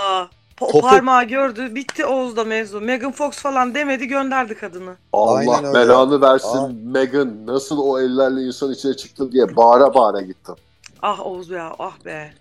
po- 0.57 0.71
Topuk. 0.71 0.81
parmağı 0.81 1.23
gördü. 1.23 1.75
Bitti 1.75 2.05
Oğuz'da 2.05 2.43
mevzu. 2.43 2.81
Megan 2.81 3.11
Fox 3.11 3.31
falan 3.37 3.75
demedi 3.75 4.07
gönderdi 4.07 4.55
kadını. 4.55 4.95
Allah 5.13 5.35
Aynen 5.35 5.65
öyle. 5.65 5.73
belanı 5.79 6.21
versin 6.21 6.57
Aa. 6.57 6.69
Megan. 6.85 7.47
Nasıl 7.47 7.77
o 7.77 7.99
ellerle 7.99 8.41
insan 8.41 8.71
içine 8.71 8.93
çıktın 8.93 9.31
diye 9.31 9.55
bağıra 9.55 9.93
bağıra 9.93 10.21
gittim. 10.21 10.55
Ah 11.01 11.25
Oğuz 11.25 11.49
ya 11.49 11.73
ah 11.79 12.05
be. 12.05 12.33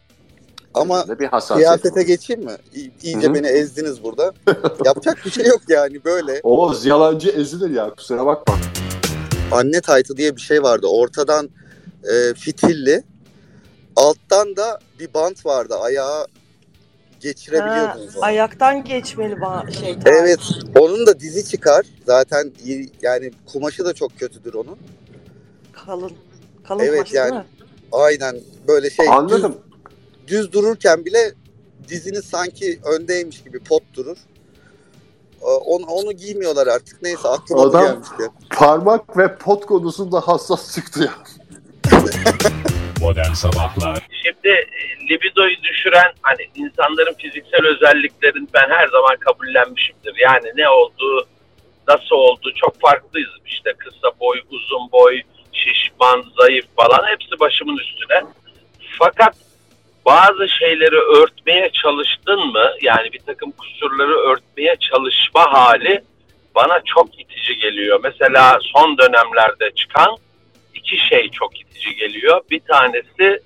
Ama 0.75 1.05
bir 1.19 1.27
hassasiyet 1.27 1.69
kıyafete 1.69 2.01
var. 2.01 2.07
geçeyim 2.07 2.45
mi? 2.45 2.53
İ- 2.75 2.91
İyice 3.03 3.27
Hı 3.27 3.31
hı. 3.31 3.35
beni 3.35 3.47
ezdiniz 3.47 4.05
burada. 4.05 4.33
yapacak 4.85 5.19
bir 5.25 5.31
şey 5.31 5.47
yok 5.47 5.61
yani 5.69 6.05
böyle. 6.05 6.41
Oğuz 6.43 6.87
yalancı 6.87 7.29
ezilir 7.31 7.71
ya 7.71 7.91
kusura 7.91 8.27
bakma. 8.27 8.55
Anne 9.53 9.81
taytı 9.81 10.17
diye 10.17 10.37
bir 10.37 10.41
şey 10.41 10.63
vardı. 10.63 10.87
Ortadan 10.91 11.49
e, 12.05 12.35
fitilli. 12.35 13.03
Alttan 13.97 14.57
da 14.57 14.79
bir 15.01 15.15
bant 15.15 15.47
vardı. 15.47 15.75
Ayağa 15.81 16.27
Ha, 17.23 17.29
geçirebiliyordunuz. 17.29 18.17
onu. 18.17 18.25
ayaktan 18.25 18.85
geçmeli 18.85 19.35
ba- 19.35 19.73
şey. 19.81 19.97
Evet. 20.07 20.41
Onun 20.79 21.07
da 21.07 21.21
dizi 21.21 21.45
çıkar. 21.49 21.87
Zaten 22.07 22.53
iyi- 22.65 22.91
yani 23.03 23.31
kumaşı 23.53 23.85
da 23.85 23.93
çok 23.93 24.19
kötüdür 24.19 24.55
onun. 24.55 24.79
Kalın. 25.87 26.13
Kalın 26.69 26.81
Evet, 26.81 26.93
kumaş 26.93 27.13
değil 27.13 27.25
yani- 27.25 27.35
mi? 27.39 27.45
Aynen 27.93 28.37
böyle 28.69 28.91
şey 28.91 29.09
Anladım. 29.09 29.59
Düz, 30.27 30.39
düz 30.39 30.53
dururken 30.53 31.05
bile 31.05 31.33
diziniz 31.89 32.25
sanki 32.25 32.81
öndeymiş 32.85 33.43
gibi 33.43 33.59
pot 33.59 33.83
durur. 33.95 34.17
Ee, 35.43 35.45
Onu, 35.45 35.87
onu 35.87 36.13
giymiyorlar 36.13 36.67
artık. 36.67 37.03
Neyse 37.03 37.29
aklıma 37.29 37.63
Adam- 37.63 37.85
gelmişti. 37.87 38.23
Parmak 38.51 39.17
ve 39.17 39.37
pot 39.37 39.67
konusunda 39.67 40.21
hassas 40.21 40.75
çıktı 40.75 41.01
ya. 41.03 41.13
Modern 43.03 43.33
Sabahlar 43.33 43.99
Şimdi 44.23 44.49
e, 44.49 44.65
libidoyu 45.11 45.63
düşüren 45.63 46.13
hani 46.23 46.49
insanların 46.55 47.15
fiziksel 47.15 47.67
özelliklerini 47.67 48.49
ben 48.55 48.71
her 48.71 48.89
zaman 48.89 49.17
kabullenmişimdir. 49.17 50.15
Yani 50.17 50.53
ne 50.57 50.69
olduğu, 50.69 51.27
nasıl 51.89 52.17
olduğu 52.17 52.55
çok 52.55 52.81
farklıyız 52.81 53.31
işte. 53.47 53.73
Kısa 53.79 54.11
boy, 54.21 54.41
uzun 54.51 54.93
boy, 54.93 55.23
şişman, 55.53 56.25
zayıf 56.39 56.65
falan 56.77 57.07
hepsi 57.07 57.41
başımın 57.41 57.77
üstüne. 57.77 58.23
Fakat 58.99 59.37
bazı 60.07 60.49
şeyleri 60.49 60.97
örtmeye 60.97 61.71
çalıştın 61.83 62.41
mı 62.41 62.73
yani 62.83 63.13
bir 63.13 63.21
takım 63.27 63.53
kusurları 63.53 64.19
örtmeye 64.19 64.77
çalışma 64.81 65.53
hali 65.53 66.03
bana 66.55 66.81
çok 66.85 67.21
itici 67.21 67.57
geliyor. 67.57 68.01
Mesela 68.03 68.59
son 68.75 68.99
dönemlerde 68.99 69.71
çıkan 69.75 70.17
iki 70.93 71.07
şey 71.07 71.31
çok 71.31 71.61
itici 71.61 71.95
geliyor. 71.95 72.41
Bir 72.51 72.61
tanesi 72.61 73.41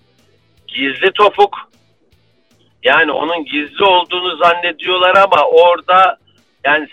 gizli 0.69 1.13
topuk. 1.13 1.57
Yani 2.83 3.13
onun 3.13 3.45
gizli 3.45 3.85
olduğunu 3.85 4.37
zannediyorlar 4.37 5.17
ama 5.17 5.43
orada 5.43 6.19
yani 6.65 6.89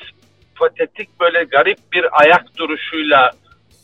patetik 0.56 1.20
böyle 1.20 1.44
garip 1.44 1.78
bir 1.92 2.22
ayak 2.22 2.58
duruşuyla 2.58 3.32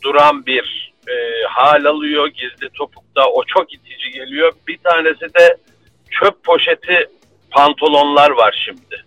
duran 0.04 0.46
bir 0.46 0.94
e, 1.08 1.14
hal 1.50 1.86
alıyor 1.86 2.28
gizli 2.28 2.70
topukta. 2.74 3.26
O 3.26 3.44
çok 3.44 3.74
itici 3.74 4.12
geliyor. 4.12 4.54
Bir 4.68 4.78
tanesi 4.78 5.34
de 5.34 5.58
çöp 6.12 6.44
poşeti 6.44 7.10
pantolonlar 7.52 8.30
var 8.30 8.64
şimdi. 8.66 9.06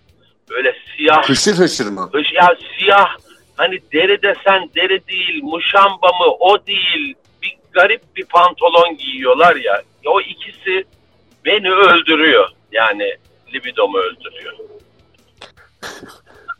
Böyle 0.51 0.77
siyah 0.97 1.29
Hışır 1.29 1.55
hışır 1.55 1.87
mı? 1.87 2.11
Hış- 2.13 2.35
ya 2.35 2.57
siyah 2.79 3.17
hani 3.57 3.79
deri 3.93 4.23
desen 4.23 4.71
deri 4.75 5.07
değil, 5.09 5.43
muşamba 5.43 6.09
mı 6.09 6.27
o 6.41 6.67
değil. 6.67 7.15
Garip 7.73 8.17
bir 8.17 8.25
pantolon 8.25 8.97
giyiyorlar 8.97 9.57
ya. 9.57 9.83
O 10.07 10.21
ikisi 10.21 10.85
beni 11.45 11.71
öldürüyor. 11.73 12.49
Yani 12.73 13.17
libidomu 13.55 13.99
öldürüyor. 13.99 14.53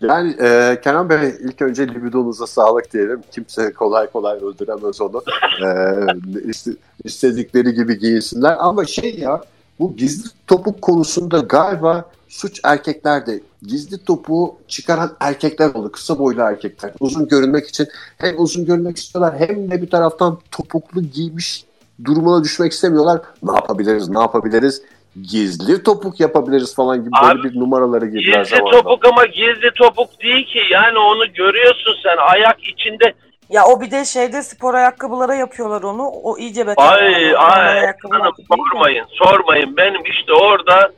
Yani 0.01 0.37
e, 0.41 0.81
Kenan 0.85 1.11
Bey 1.11 1.29
ilk 1.41 1.63
önce 1.63 1.89
libidonuza 1.89 2.47
sağlık 2.47 2.93
diyelim. 2.93 3.23
Kimse 3.35 3.73
kolay 3.73 4.07
kolay 4.07 4.37
öldüremez 4.37 5.01
onu. 5.01 5.23
E, 5.61 5.65
iste- 6.49 6.77
istedikleri 7.05 7.75
gibi 7.75 7.99
giyinsinler. 7.99 8.57
Ama 8.59 8.85
şey 8.85 9.19
ya 9.19 9.41
bu 9.83 9.97
gizli 9.97 10.31
topuk 10.47 10.83
konusunda 10.83 11.39
galiba 11.39 12.11
suç 12.29 12.61
erkeklerde. 12.65 13.41
Gizli 13.67 14.05
topuğu 14.05 14.57
çıkaran 14.69 15.17
erkekler 15.21 15.75
oldu. 15.75 15.93
Kısa 15.93 16.19
boylu 16.19 16.41
erkekler. 16.41 16.93
Uzun 17.01 17.29
görünmek 17.29 17.69
için 17.69 17.89
hem 18.19 18.35
uzun 18.39 18.65
görünmek 18.67 18.97
istiyorlar 18.97 19.35
hem 19.39 19.71
de 19.71 19.83
bir 19.83 19.91
taraftan 19.91 20.39
topuklu 20.51 21.03
giymiş 21.03 21.65
durumuna 22.05 22.45
düşmek 22.45 22.73
istemiyorlar. 22.73 23.21
Ne 23.43 23.53
yapabiliriz, 23.53 24.09
ne 24.09 24.21
yapabiliriz? 24.21 24.83
Gizli 25.23 25.83
topuk 25.83 26.21
yapabiliriz 26.21 26.75
falan 26.75 27.01
gibi 27.05 27.11
böyle 27.23 27.41
Abi, 27.41 27.43
bir 27.43 27.61
numaraları 27.61 28.07
girdiler 28.07 28.43
Gizli 28.43 28.57
zamanında. 28.57 28.83
topuk 28.83 29.07
ama 29.07 29.27
gizli 29.27 29.71
topuk 29.75 30.23
değil 30.23 30.47
ki. 30.47 30.59
Yani 30.71 30.99
onu 30.99 31.33
görüyorsun 31.33 31.95
sen 32.03 32.17
ayak 32.33 32.69
içinde. 32.69 33.15
Ya 33.53 33.65
o 33.67 33.81
bir 33.81 33.91
de 33.91 34.05
şeyde 34.05 34.43
spor 34.43 34.75
ayakkabılara 34.75 35.35
yapıyorlar 35.35 35.83
onu. 35.83 36.03
O 36.03 36.39
iyice 36.39 36.67
beter. 36.67 36.93
Ay 36.93 37.37
ay 37.37 37.79
ayakkabılar 37.79 38.21
hanım 38.21 38.35
sormayın 38.49 39.05
sormayın. 39.09 39.77
Benim 39.77 40.03
işte 40.05 40.33
orada 40.33 40.93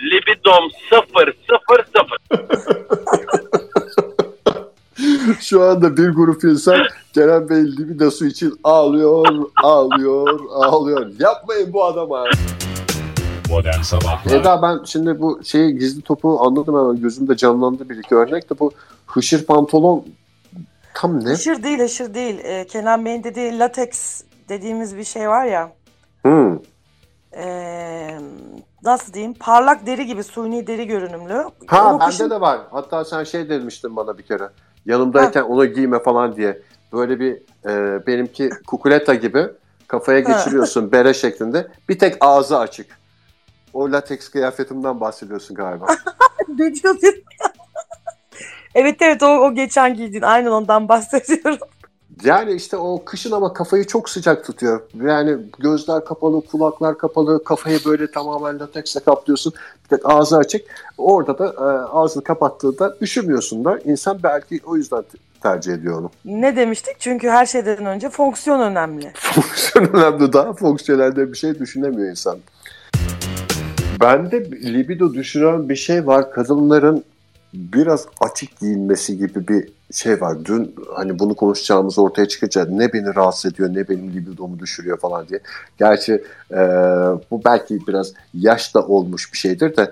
libidom 0.00 0.70
sıfır 0.88 1.34
sıfır 1.46 1.84
sıfır. 1.96 2.18
Şu 5.40 5.62
anda 5.62 5.96
bir 5.96 6.08
grup 6.08 6.44
insan 6.44 6.78
Kerem 7.14 7.48
Bey 7.48 7.62
libidosu 7.62 8.26
için 8.26 8.54
ağlıyor, 8.64 9.26
ağlıyor, 9.62 10.40
ağlıyor. 10.50 11.12
Yapmayın 11.18 11.72
bu 11.72 11.84
adama. 11.84 12.24
Modern 13.50 13.82
Sabahlar 13.82 14.32
Eda 14.32 14.62
ben 14.62 14.84
şimdi 14.84 15.20
bu 15.20 15.40
şeyi 15.44 15.78
gizli 15.78 16.02
topu 16.02 16.40
anladım 16.40 16.78
hemen 16.78 17.02
gözümde 17.02 17.36
canlandı 17.36 17.88
bir 17.88 17.96
iki 17.96 18.14
örnek 18.14 18.50
de 18.50 18.58
bu 18.58 18.72
hışır 19.06 19.46
pantolon 19.46 20.04
tam 21.00 21.24
ne? 21.24 21.28
Haşır 21.28 21.62
değil, 21.62 21.78
haşır 21.80 22.14
değil. 22.14 22.38
Ee, 22.44 22.66
Kenan 22.66 23.04
Bey'in 23.04 23.24
dediği 23.24 23.58
lateks 23.58 24.22
dediğimiz 24.48 24.96
bir 24.96 25.04
şey 25.04 25.28
var 25.28 25.44
ya. 25.44 25.72
Hmm. 26.22 26.58
ee, 27.36 28.18
nasıl 28.82 29.12
diyeyim? 29.12 29.34
Parlak 29.34 29.86
deri 29.86 30.06
gibi, 30.06 30.24
suni 30.24 30.66
deri 30.66 30.86
görünümlü. 30.86 31.44
Ha 31.66 31.90
Onu 31.90 32.00
bende 32.00 32.10
kışın- 32.10 32.30
de 32.30 32.40
var. 32.40 32.60
Hatta 32.70 33.04
sen 33.04 33.24
şey 33.24 33.48
demiştin 33.48 33.96
bana 33.96 34.18
bir 34.18 34.22
kere. 34.22 34.48
Yanımdayken 34.86 35.42
onu 35.42 35.66
giyme 35.66 35.98
falan 36.02 36.36
diye. 36.36 36.62
Böyle 36.92 37.20
bir 37.20 37.34
e, 37.68 38.06
benimki 38.06 38.50
kukuleta 38.66 39.14
gibi 39.14 39.46
kafaya 39.88 40.24
Ha. 40.28 40.32
geçiriyorsun 40.32 40.92
bere 40.92 41.14
şeklinde. 41.14 41.68
Bir 41.88 41.98
tek 41.98 42.16
ağzı 42.20 42.58
açık. 42.58 43.00
O 43.72 43.92
lateks 43.92 44.28
kıyafetimden 44.28 45.00
bahsediyorsun 45.00 45.56
galiba. 45.56 45.86
Ne 46.48 46.74
diyorsun? 46.74 47.00
Evet 48.74 48.96
evet 49.02 49.22
o, 49.22 49.26
o 49.26 49.54
geçen 49.54 49.94
giydiğin. 49.94 50.22
Aynen 50.22 50.50
ondan 50.50 50.88
bahsediyorum. 50.88 51.58
Yani 52.24 52.52
işte 52.52 52.76
o 52.76 53.04
kışın 53.04 53.32
ama 53.32 53.52
kafayı 53.52 53.86
çok 53.86 54.10
sıcak 54.10 54.44
tutuyor. 54.44 54.80
Yani 55.04 55.36
gözler 55.58 56.04
kapalı, 56.04 56.46
kulaklar 56.46 56.98
kapalı, 56.98 57.44
kafayı 57.44 57.78
böyle 57.86 58.10
tamamen 58.10 58.60
lateksle 58.60 59.00
kaplıyorsun. 59.00 59.52
Bir 59.84 59.96
tek 59.96 60.00
ağzı 60.10 60.36
açık. 60.36 60.62
Orada 60.98 61.38
da 61.38 61.46
e, 61.46 61.86
ağzını 61.92 62.24
kapattığında 62.24 62.96
üşümüyorsun 63.00 63.64
da. 63.64 63.78
İnsan 63.84 64.18
belki 64.22 64.60
o 64.64 64.76
yüzden 64.76 65.02
te- 65.02 65.18
tercih 65.42 65.72
ediyor 65.72 65.98
onu. 65.98 66.10
Ne 66.24 66.56
demiştik? 66.56 67.00
Çünkü 67.00 67.28
her 67.28 67.46
şeyden 67.46 67.86
önce 67.86 68.10
fonksiyon 68.10 68.60
önemli. 68.60 69.12
Fonksiyon 69.14 69.86
önemli. 69.92 70.32
Daha 70.32 70.52
fonksiyonelde 70.52 71.32
bir 71.32 71.36
şey 71.38 71.58
düşünemiyor 71.58 72.10
insan. 72.10 72.38
Bende 74.00 74.50
libido 74.50 75.14
düşüren 75.14 75.68
bir 75.68 75.76
şey 75.76 76.06
var. 76.06 76.32
Kadınların 76.32 77.04
biraz 77.54 78.06
açık 78.20 78.60
giyinmesi 78.60 79.18
gibi 79.18 79.48
bir 79.48 79.68
şey 79.92 80.20
var. 80.20 80.44
Dün 80.44 80.74
hani 80.94 81.18
bunu 81.18 81.34
konuşacağımız 81.34 81.98
ortaya 81.98 82.28
çıkınca 82.28 82.64
ne 82.64 82.92
beni 82.92 83.14
rahatsız 83.14 83.52
ediyor 83.52 83.68
ne 83.74 83.88
benim 83.88 84.12
libidomu 84.12 84.58
düşürüyor 84.58 84.98
falan 84.98 85.28
diye. 85.28 85.40
Gerçi 85.78 86.24
e, 86.50 86.58
bu 87.30 87.44
belki 87.44 87.86
biraz 87.86 88.12
yaşta 88.34 88.86
olmuş 88.86 89.32
bir 89.32 89.38
şeydir 89.38 89.76
de 89.76 89.90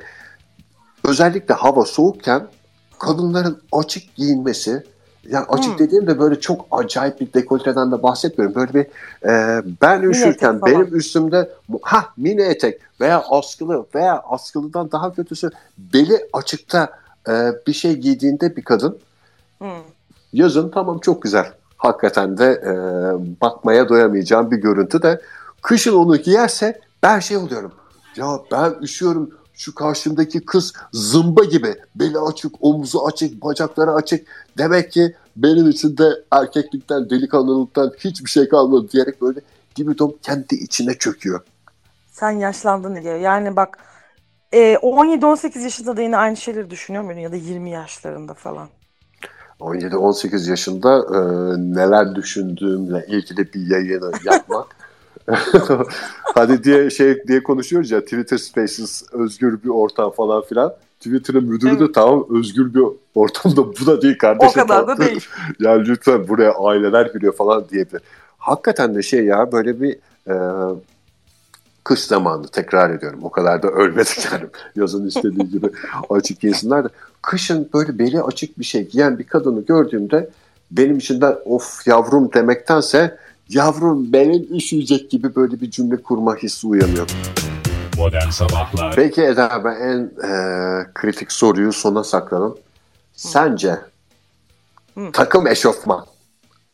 özellikle 1.05 1.55
hava 1.55 1.85
soğukken 1.85 2.47
kadınların 2.99 3.63
açık 3.73 4.17
giyinmesi 4.17 4.83
yani 5.31 5.47
açık 5.49 5.71
Hmm. 5.71 5.79
dediğimde 5.79 6.19
böyle 6.19 6.41
çok 6.41 6.67
acayip 6.71 7.21
bir 7.21 7.33
dekolteden 7.33 7.93
de 7.93 8.03
bahsetmiyorum. 8.03 8.55
Böyle 8.55 8.75
bir 8.75 8.87
e, 9.29 9.63
ben 9.83 10.03
üşürken 10.03 10.49
etek 10.49 10.61
falan. 10.61 10.75
benim 10.75 10.97
üstümde 10.97 11.51
ha 11.83 12.07
mini 12.17 12.43
etek 12.43 12.81
veya 13.01 13.25
askılı 13.31 13.87
veya 13.95 14.23
askılıdan 14.29 14.93
daha 14.93 15.15
kötüsü 15.15 15.51
beli 15.79 16.19
açıkta 16.33 16.91
e, 17.29 17.53
bir 17.67 17.73
şey 17.73 17.97
giydiğinde 17.97 18.57
bir 18.57 18.63
kadın 18.63 18.99
Hmm. 19.59 19.69
yazın 20.33 20.71
tamam 20.71 20.99
çok 20.99 21.23
güzel. 21.23 21.53
Hakikaten 21.77 22.39
de 22.39 22.45
e, 22.45 22.73
bakmaya 23.41 23.89
doyamayacağım 23.89 24.51
bir 24.51 24.57
görüntü 24.57 25.03
de 25.03 25.21
kışın 25.63 25.95
onu 25.95 26.17
giyerse 26.17 26.81
ben 27.03 27.19
şey 27.19 27.37
oluyorum. 27.37 27.73
Ya 28.17 28.41
ben 28.53 28.75
üşüyorum 28.83 29.31
şu 29.55 29.75
karşımdaki 29.75 30.45
kız 30.45 30.73
zımba 30.93 31.45
gibi 31.45 31.75
beli 31.95 32.19
açık, 32.19 32.53
omuzu 32.61 33.05
açık, 33.07 33.43
bacakları 33.43 33.93
açık. 33.93 34.27
Demek 34.59 34.93
ki 34.93 35.15
benim 35.37 35.71
için 35.71 35.97
de 35.97 36.05
erkeklikten, 36.31 37.11
delikanlılıktan 37.11 37.93
hiçbir 37.99 38.31
şey 38.31 38.49
kalmadı 38.49 38.89
diyerek 38.93 39.23
böyle 39.23 39.41
libidom 39.79 40.15
kendi 40.23 40.55
içine 40.55 40.95
çöküyor. 40.95 41.41
Sen 42.11 42.31
yaşlandın 42.31 43.03
diye. 43.03 43.19
Yani 43.19 43.57
bak 43.57 43.79
e, 44.53 44.75
17-18 44.75 45.61
yaşında 45.63 45.97
da 45.97 46.03
yine 46.03 46.17
aynı 46.17 46.37
şeyleri 46.37 46.71
düşünüyor 46.71 47.05
muydun? 47.05 47.21
Ya 47.21 47.33
da 47.33 47.37
20 47.37 47.71
yaşlarında 47.71 48.35
falan. 48.35 48.69
17-18 49.61 50.51
yaşında 50.51 50.97
e, 50.97 51.19
neler 51.75 52.15
düşündüğümle 52.15 53.07
ilgili 53.09 53.53
bir 53.55 53.71
yayını 53.71 54.13
yapmak. 54.25 54.67
Hadi 56.35 56.65
diye 56.65 56.91
şey 56.91 57.23
diye 57.29 57.43
konuşuyoruz 57.43 57.91
ya 57.91 58.01
Twitter 58.01 58.37
Spaces 58.39 59.03
özgür 59.13 59.63
bir 59.63 59.69
ortam 59.69 60.11
falan 60.11 60.43
filan. 60.43 60.75
Twitter'ın 61.01 61.45
müdürü 61.45 61.79
de 61.79 61.85
Evet. 61.85 61.95
tamam 61.95 62.27
özgür 62.31 62.75
bir 62.75 62.83
ortamda 63.15 63.57
bu 63.57 63.87
da 63.87 64.03
değil 64.03 64.15
O 64.15 64.19
kardeşim. 64.19 64.63
kadar 64.63 64.87
da 64.87 64.97
değil. 64.99 65.27
ya 65.61 65.73
lütfen 65.73 66.29
buraya 66.29 66.53
aileler 66.53 67.07
giriyor 67.07 67.33
falan 67.33 67.69
diyebilir. 67.69 68.03
Hakikaten 68.39 68.95
de 68.95 69.03
şey 69.03 69.25
ya 69.25 69.53
böyle 69.53 69.81
bir 69.81 69.97
e, 70.29 70.35
kış 71.89 72.01
zamanı 72.01 72.49
tekrar 72.49 72.91
ediyorum. 72.91 73.21
O 73.23 73.31
kadar 73.31 73.63
da 73.63 73.69
ölmedik 73.69 74.25
yani. 74.33 74.45
Yazın 74.77 75.07
istediği 75.07 75.51
gibi 75.51 75.71
açık 76.11 76.41
giysinler 76.41 76.85
de. 76.85 76.89
Kışın 77.23 77.71
böyle 77.75 77.99
beli 77.99 78.23
açık 78.23 78.59
bir 78.59 78.65
şey 78.65 78.89
giyen 78.89 79.19
bir 79.19 79.25
kadını 79.25 79.61
gördüğümde 79.65 80.31
benim 80.71 80.99
içinden 80.99 81.37
of 81.45 81.87
yavrum 81.87 82.33
demektense 82.33 83.19
yavrum 83.49 84.13
benim 84.13 84.57
üşüyecek 84.57 85.11
gibi 85.11 85.35
böyle 85.35 85.61
bir 85.61 85.71
cümle 85.71 86.03
kurma 86.03 86.37
hissi 86.37 86.67
uyanıyor. 86.67 87.11
Modern 87.97 88.31
Sabahlar 88.31 88.95
Peki 88.97 89.23
Eda 89.23 89.65
ben 89.65 89.81
en 89.81 90.29
e, 90.29 90.33
kritik 90.95 91.33
soruyu 91.33 91.73
sona 91.73 92.05
sakladım. 92.05 92.59
Sence 93.13 93.79
Hı. 94.95 95.13
takım 95.13 95.47
eşofman 95.47 96.07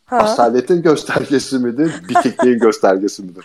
Ha, 0.04 0.18
asaletin 0.18 0.82
göstergesi 0.82 1.58
midir, 1.58 1.92
bitikliğin 2.08 2.58
göstergesi 2.66 3.22
midir? 3.22 3.44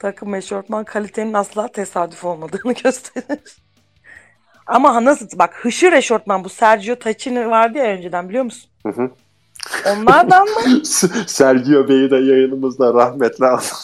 Takım 0.00 0.34
eşortman 0.34 0.84
kalitenin 0.84 1.32
asla 1.32 1.68
tesadüf 1.68 2.24
olmadığını 2.24 2.72
gösterir. 2.84 3.56
Ama 4.66 5.04
nasıl 5.04 5.38
bak 5.38 5.54
hışır 5.54 5.92
eşortman 5.92 6.44
bu 6.44 6.48
Sergio 6.48 6.96
Tacchini 6.96 7.50
vardı 7.50 7.78
ya 7.78 7.84
önceden 7.84 8.28
biliyor 8.28 8.44
musun? 8.44 8.70
Hı 8.86 8.92
hı. 8.92 9.10
Onlardan 9.86 10.48
mı? 10.48 10.84
Sergio 11.26 11.88
Bey'i 11.88 12.10
de 12.10 12.16
yayınımızda 12.16 12.94
rahmetle 12.94 13.46
aldım. 13.46 13.66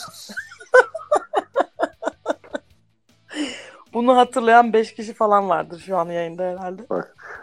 Bunu 3.95 4.17
hatırlayan 4.17 4.73
5 4.73 4.95
kişi 4.95 5.15
falan 5.15 5.49
vardır 5.49 5.83
şu 5.87 5.97
an 5.97 6.07
yayında 6.07 6.43
herhalde. 6.43 6.83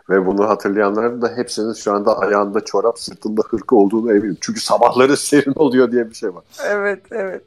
Ve 0.09 0.25
bunu 0.25 0.49
hatırlayanların 0.49 1.21
da 1.21 1.37
hepsinin 1.37 1.73
şu 1.73 1.93
anda 1.93 2.19
ayağında 2.19 2.65
çorap, 2.65 2.99
sırtında 2.99 3.41
hırka 3.49 3.75
olduğunu 3.75 4.11
eminim. 4.11 4.37
Çünkü 4.41 4.59
sabahları 4.59 5.17
serin 5.17 5.53
oluyor 5.55 5.91
diye 5.91 6.09
bir 6.09 6.15
şey 6.15 6.35
var. 6.35 6.43
Evet 6.65 7.03
evet. 7.11 7.43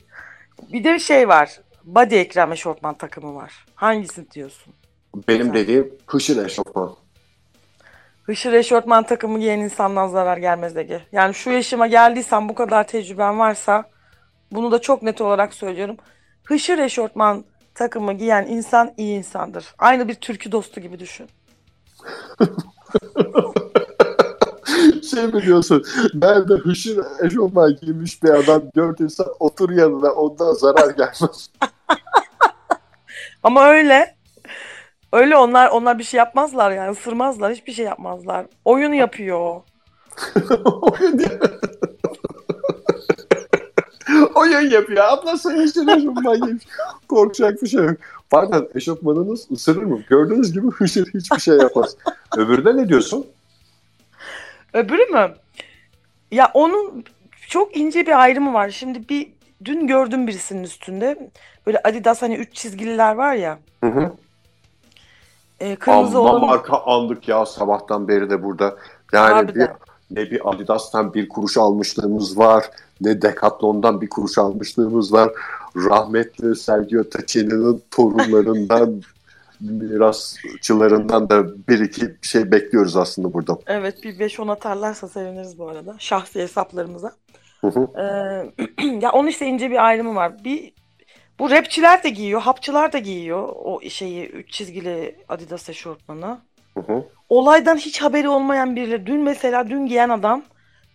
Bir 0.72 0.84
de 0.84 0.98
şey 0.98 1.28
var. 1.28 1.60
Body 1.84 2.20
ekran 2.20 2.50
eşortman 2.50 2.94
takımı 2.94 3.34
var. 3.34 3.66
Hangisini 3.74 4.30
diyorsun? 4.30 4.74
Benim 5.28 5.38
Güzel. 5.40 5.54
dediğim 5.54 5.94
hışır 6.06 6.44
eşofman. 6.46 6.96
Hışır 8.22 8.52
eşortman 8.52 9.02
takımı 9.02 9.38
giyen 9.40 9.58
insandan 9.58 10.08
zarar 10.08 10.36
gelmez 10.36 10.76
Ege. 10.76 11.00
Yani 11.12 11.34
şu 11.34 11.50
yaşıma 11.50 11.86
geldiysen 11.86 12.48
bu 12.48 12.54
kadar 12.54 12.86
tecrüben 12.86 13.38
varsa 13.38 13.84
bunu 14.52 14.72
da 14.72 14.80
çok 14.80 15.02
net 15.02 15.20
olarak 15.20 15.54
söylüyorum. 15.54 15.96
Hışır 16.44 16.78
eşortman 16.78 17.44
takımı 17.74 18.12
giyen 18.12 18.46
insan 18.46 18.94
iyi 18.96 19.18
insandır. 19.18 19.74
Aynı 19.78 20.08
bir 20.08 20.14
türkü 20.14 20.52
dostu 20.52 20.80
gibi 20.80 20.98
düşün. 20.98 21.28
şey 25.10 25.32
biliyorsun, 25.32 25.84
nerede 26.14 26.54
hışır 26.54 26.98
eşofman 27.22 27.76
giymiş 27.82 28.22
bir 28.22 28.28
adam 28.30 28.62
gördüysen 28.74 29.26
otur 29.40 29.70
yanına 29.70 30.12
ondan 30.12 30.52
zarar 30.52 30.90
gelmez. 30.90 31.50
Ama 33.42 33.68
öyle. 33.68 34.16
Öyle 35.12 35.36
onlar 35.36 35.68
onlar 35.68 35.98
bir 35.98 36.04
şey 36.04 36.18
yapmazlar 36.18 36.70
yani 36.70 36.90
ısırmazlar 36.90 37.52
hiçbir 37.52 37.72
şey 37.72 37.84
yapmazlar. 37.84 38.46
Oyun 38.64 38.92
yapıyor. 38.92 39.60
Oyun 40.64 41.20
Oyun 44.34 44.70
yapıyor. 44.70 45.04
Ablası 45.04 45.50
hışır 45.50 45.88
eşofman 45.88 46.40
giymiş. 46.40 46.64
Korkacak 47.08 47.62
bir 47.62 47.68
şey 47.68 47.84
yok. 47.84 47.96
Pardon 48.30 48.68
eşofmanınız 48.74 49.50
ısırır 49.50 49.82
mı? 49.82 50.00
Gördüğünüz 50.08 50.52
gibi 50.52 50.70
hışır 50.70 51.06
hiçbir 51.14 51.40
şey 51.40 51.56
yapmaz. 51.56 51.96
Öbürüne 52.36 52.76
ne 52.76 52.88
diyorsun? 52.88 53.26
Öbürü 54.76 55.04
mü? 55.04 55.34
Ya 56.30 56.50
onun 56.54 57.04
çok 57.48 57.76
ince 57.76 58.06
bir 58.06 58.22
ayrımı 58.22 58.52
var. 58.54 58.70
Şimdi 58.70 59.08
bir 59.08 59.32
dün 59.64 59.86
gördüm 59.86 60.26
birisinin 60.26 60.64
üstünde. 60.64 61.30
Böyle 61.66 61.80
Adidas 61.84 62.22
hani 62.22 62.34
üç 62.34 62.54
çizgililer 62.54 63.14
var 63.14 63.34
ya. 63.34 63.58
Hı 63.84 63.90
hı. 63.90 64.12
E, 65.60 65.76
kırmızı 65.76 66.18
Amma 66.18 66.30
olan. 66.30 66.46
marka 66.46 66.78
andık 66.78 67.28
ya 67.28 67.46
sabahtan 67.46 68.08
beri 68.08 68.30
de 68.30 68.42
burada. 68.42 68.76
Yani 69.12 69.28
bir, 69.28 69.34
Harbiden. 69.34 69.76
ne 70.10 70.30
bir 70.30 70.50
Adidas'tan 70.50 71.14
bir 71.14 71.28
kuruş 71.28 71.56
almışlığımız 71.56 72.38
var. 72.38 72.70
Ne 73.00 73.22
Decathlon'dan 73.22 74.00
bir 74.00 74.08
kuruş 74.08 74.38
almışlığımız 74.38 75.12
var. 75.12 75.32
Rahmetli 75.76 76.56
Sergio 76.56 77.04
Tacchini'nin 77.04 77.82
torunlarından 77.90 79.02
mirasçılarından 79.60 81.30
da 81.30 81.68
bir 81.68 81.80
iki 81.80 82.16
şey 82.22 82.52
bekliyoruz 82.52 82.96
aslında 82.96 83.32
burada. 83.32 83.58
Evet 83.66 84.04
bir 84.04 84.18
5-10 84.18 84.52
atarlarsa 84.52 85.08
seviniriz 85.08 85.58
bu 85.58 85.68
arada. 85.68 85.96
Şahsi 85.98 86.40
hesaplarımıza. 86.40 87.12
Hı 87.60 87.66
hı. 87.66 87.88
Ee, 88.00 88.84
ya 89.00 89.12
onun 89.12 89.28
işte 89.28 89.46
ince 89.46 89.70
bir 89.70 89.86
ayrımı 89.86 90.14
var. 90.14 90.44
Bir 90.44 90.72
bu 91.38 91.50
rapçiler 91.50 92.02
de 92.02 92.08
giyiyor, 92.08 92.40
hapçılar 92.40 92.92
da 92.92 92.98
giyiyor 92.98 93.48
o 93.48 93.80
şeyi 93.88 94.28
üç 94.28 94.50
çizgili 94.52 95.16
Adidas 95.28 95.68
eşortmanı. 95.68 96.38
Hı 96.74 96.80
hı. 96.80 97.04
Olaydan 97.28 97.76
hiç 97.76 98.02
haberi 98.02 98.28
olmayan 98.28 98.76
biriyle 98.76 99.06
dün 99.06 99.20
mesela 99.20 99.70
dün 99.70 99.86
giyen 99.86 100.08
adam 100.08 100.42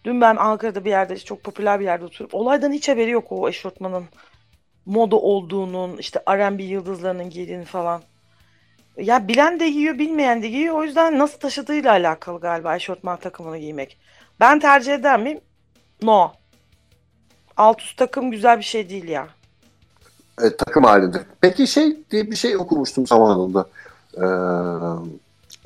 dün 0.03 0.21
ben 0.21 0.35
Ankara'da 0.35 0.85
bir 0.85 0.89
yerde 0.89 1.17
çok 1.17 1.43
popüler 1.43 1.79
bir 1.79 1.85
yerde 1.85 2.05
oturup 2.05 2.35
olaydan 2.35 2.71
hiç 2.71 2.89
haberi 2.89 3.11
yok 3.11 3.31
o 3.31 3.49
eşortmanın 3.49 4.03
moda 4.85 5.15
olduğunun 5.15 5.97
işte 5.97 6.19
R&B 6.29 6.63
yıldızlarının 6.63 7.29
giydiğini 7.29 7.65
falan. 7.65 8.01
Ya 8.97 9.27
bilen 9.27 9.59
de 9.59 9.69
giyiyor 9.69 9.97
bilmeyen 9.97 10.41
de 10.41 10.47
giyiyor 10.47 10.75
o 10.75 10.83
yüzden 10.83 11.19
nasıl 11.19 11.39
taşıdığıyla 11.39 11.91
alakalı 11.91 12.39
galiba 12.39 12.75
eşortman 12.75 13.19
takımını 13.19 13.57
giymek. 13.57 13.97
Ben 14.39 14.59
tercih 14.59 14.93
eder 14.93 15.19
miyim? 15.19 15.41
No. 16.01 16.31
Alt 17.57 17.81
üst 17.81 17.97
takım 17.97 18.31
güzel 18.31 18.57
bir 18.57 18.63
şey 18.63 18.89
değil 18.89 19.07
ya. 19.07 19.27
E, 20.41 20.55
takım 20.57 20.83
halinde. 20.83 21.17
Peki 21.41 21.67
şey 21.67 21.97
diye 22.11 22.31
bir 22.31 22.35
şey 22.35 22.57
okumuştum 22.57 23.07
zamanında. 23.07 23.67
Ee, 24.17 24.21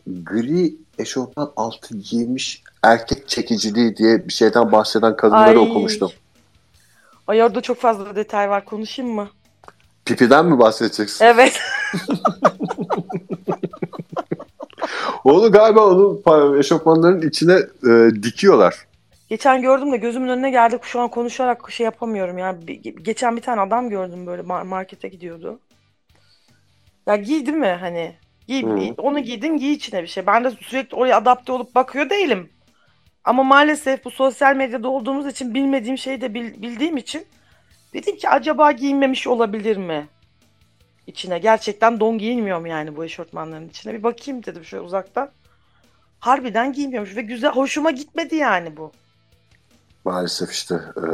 gri 0.07 0.75
eşofman 0.99 1.51
altı 1.55 1.97
giymiş 1.97 2.63
erkek 2.83 3.29
çekiciliği 3.29 3.97
diye 3.97 4.27
bir 4.27 4.33
şeyden 4.33 4.71
bahseden 4.71 5.15
kadınları 5.15 5.59
Ay. 5.59 5.69
okumuştum. 5.69 6.11
Ay 7.27 7.43
orada 7.43 7.61
çok 7.61 7.77
fazla 7.77 8.15
detay 8.15 8.49
var 8.49 8.65
konuşayım 8.65 9.11
mı? 9.11 9.29
Pipiden 10.05 10.45
mi 10.45 10.59
bahsedeceksin? 10.59 11.25
Evet. 11.25 11.59
Onu 15.23 15.51
galiba 15.51 15.85
onun 15.87 16.21
pa- 16.21 16.59
eşofmanların 16.59 17.27
içine 17.27 17.53
e, 17.89 18.23
dikiyorlar. 18.23 18.75
Geçen 19.29 19.61
gördüm 19.61 19.91
de 19.91 19.97
gözümün 19.97 20.29
önüne 20.29 20.51
geldi. 20.51 20.79
Şu 20.81 20.99
an 21.01 21.07
konuşarak 21.09 21.71
şey 21.71 21.83
yapamıyorum 21.85 22.37
ya. 22.37 22.67
Bir- 22.67 22.83
geçen 22.83 23.37
bir 23.37 23.41
tane 23.41 23.61
adam 23.61 23.89
gördüm 23.89 24.27
böyle 24.27 24.41
mar- 24.41 24.67
markete 24.67 25.07
gidiyordu. 25.07 25.59
Ya 27.07 27.15
giy 27.15 27.45
değil 27.45 27.57
mi 27.57 27.77
hani? 27.79 28.15
Giy, 28.47 28.63
Hı. 28.63 28.93
onu 28.97 29.19
giydin 29.19 29.57
giy 29.57 29.73
içine 29.73 30.01
bir 30.03 30.07
şey. 30.07 30.27
Ben 30.27 30.43
de 30.43 30.51
sürekli 30.51 30.95
oraya 30.95 31.17
adapte 31.17 31.51
olup 31.51 31.75
bakıyor 31.75 32.09
değilim. 32.09 32.49
Ama 33.23 33.43
maalesef 33.43 34.05
bu 34.05 34.11
sosyal 34.11 34.55
medyada 34.55 34.89
olduğumuz 34.89 35.27
için 35.27 35.53
bilmediğim 35.53 35.97
şeyi 35.97 36.21
de 36.21 36.33
bil- 36.33 36.61
bildiğim 36.61 36.97
için 36.97 37.25
dedim 37.95 38.17
ki 38.17 38.29
acaba 38.29 38.71
giyinmemiş 38.71 39.27
olabilir 39.27 39.77
mi? 39.77 40.07
İçine 41.07 41.39
gerçekten 41.39 41.99
don 41.99 42.17
giyinmiyor 42.17 42.59
mu 42.59 42.67
yani 42.67 42.95
bu 42.95 43.05
eşortmanların 43.05 43.69
içine? 43.69 43.93
Bir 43.93 44.03
bakayım 44.03 44.43
dedim 44.45 44.65
şöyle 44.65 44.83
uzaktan. 44.83 45.29
Harbiden 46.19 46.73
giymiyormuş 46.73 47.15
ve 47.15 47.21
güzel 47.21 47.51
hoşuma 47.51 47.91
gitmedi 47.91 48.35
yani 48.35 48.77
bu. 48.77 48.91
Maalesef 50.05 50.51
işte. 50.51 50.75
e, 50.75 51.05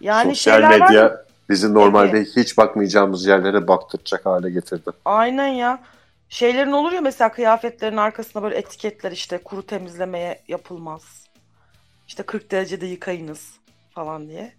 Yani 0.00 0.28
sosyal 0.28 0.62
var 0.62 0.68
medya 0.68 1.02
ya- 1.02 1.24
bizi 1.48 1.74
normalde 1.74 2.24
hiç 2.24 2.58
bakmayacağımız 2.58 3.26
yerlere 3.26 3.68
baktıracak 3.68 4.26
hale 4.26 4.50
getirdi. 4.50 4.90
Aynen 5.04 5.48
ya. 5.48 5.82
Şeylerin 6.28 6.72
olur 6.72 6.92
ya 6.92 7.00
mesela 7.00 7.32
kıyafetlerin 7.32 7.96
arkasına 7.96 8.42
böyle 8.42 8.56
etiketler 8.56 9.12
işte 9.12 9.38
kuru 9.38 9.66
temizlemeye 9.66 10.42
yapılmaz. 10.48 11.02
İşte 12.08 12.22
40 12.22 12.50
derecede 12.50 12.86
yıkayınız 12.86 13.52
falan 13.90 14.28
diye. 14.28 14.52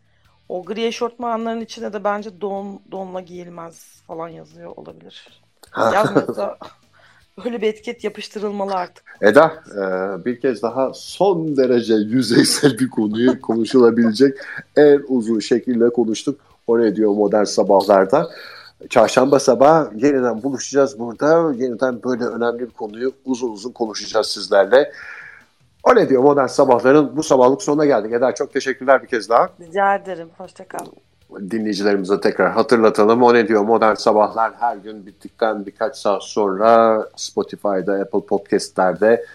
O 0.49 0.63
gri 0.65 0.85
eşortmanların 0.85 1.61
içine 1.61 1.93
de 1.93 2.03
bence 2.03 2.41
don 2.41 2.79
donla 2.91 3.21
giyilmez 3.21 4.01
falan 4.07 4.29
yazıyor 4.29 4.73
olabilir. 4.75 5.41
Yazmıyorsa 5.77 6.57
böyle 7.45 7.61
bir 7.61 7.67
etiket 7.67 8.03
yapıştırılmalı 8.03 8.73
artık. 8.73 9.03
Eda 9.21 9.63
e, 9.71 10.25
bir 10.25 10.39
kez 10.39 10.61
daha 10.61 10.91
son 10.93 11.57
derece 11.57 11.93
yüzeysel 11.93 12.79
bir 12.79 12.89
konuyu 12.89 13.41
konuşulabilecek 13.41 14.37
en 14.77 15.01
uzun 15.07 15.39
şekilde 15.39 15.89
konuştuk. 15.89 16.39
O 16.67 16.79
ne 16.79 16.95
diyor 16.95 17.11
modern 17.11 17.43
sabahlarda. 17.43 18.29
Çarşamba 18.89 19.39
sabah 19.39 19.91
yeniden 20.03 20.43
buluşacağız 20.43 20.99
burada. 20.99 21.53
Yeniden 21.53 22.03
böyle 22.03 22.23
önemli 22.23 22.59
bir 22.59 22.69
konuyu 22.69 23.13
uzun 23.25 23.51
uzun 23.51 23.71
konuşacağız 23.71 24.27
sizlerle. 24.27 24.91
O 25.87 25.95
ne 25.95 26.09
diyor 26.09 26.23
modern 26.23 26.47
sabahların 26.47 27.17
bu 27.17 27.23
sabahlık 27.23 27.61
sonuna 27.61 27.85
geldik. 27.85 28.13
Eda 28.13 28.35
çok 28.35 28.53
teşekkürler 28.53 29.03
bir 29.03 29.07
kez 29.07 29.29
daha. 29.29 29.49
Rica 29.59 29.95
ederim. 29.95 30.29
Hoşça 30.37 30.67
kal. 30.67 30.85
dinleyicilerimize 31.51 32.19
tekrar 32.19 32.51
hatırlatalım. 32.51 33.23
O 33.23 33.33
ne 33.33 33.47
diyor? 33.47 33.61
Modern 33.61 33.93
Sabahlar 33.93 34.53
her 34.59 34.77
gün 34.77 35.05
bittikten 35.05 35.65
birkaç 35.65 35.97
saat 35.97 36.23
sonra 36.23 37.03
Spotify'da, 37.15 37.93
Apple 37.93 38.25
Podcast'lerde 38.25 39.25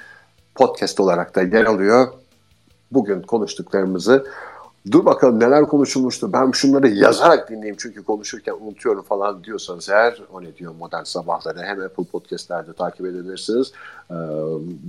podcast 0.55 1.01
olarak 1.01 1.35
da 1.35 1.43
yer 1.43 1.65
alıyor. 1.65 2.09
Bugün 2.91 3.23
konuştuklarımızı 3.23 4.27
dur 4.91 5.05
bakalım 5.05 5.41
neler 5.41 5.67
konuşulmuştu. 5.67 6.33
Ben 6.33 6.51
şunları 6.51 6.89
yazarak 6.89 7.51
dinleyeyim 7.51 7.77
çünkü 7.79 8.03
konuşurken 8.03 8.55
unutuyorum 8.61 9.03
falan 9.03 9.45
diyorsanız 9.45 9.89
eğer 9.89 10.23
o 10.33 10.43
ne 10.43 10.57
diyor 10.57 10.75
Modern 10.79 11.03
Sabahları 11.03 11.59
hem 11.59 11.81
Apple 11.81 12.05
Podcast'lerde 12.05 12.73
takip 12.73 13.07
edebilirsiniz. 13.07 13.73
Ee, 14.11 14.15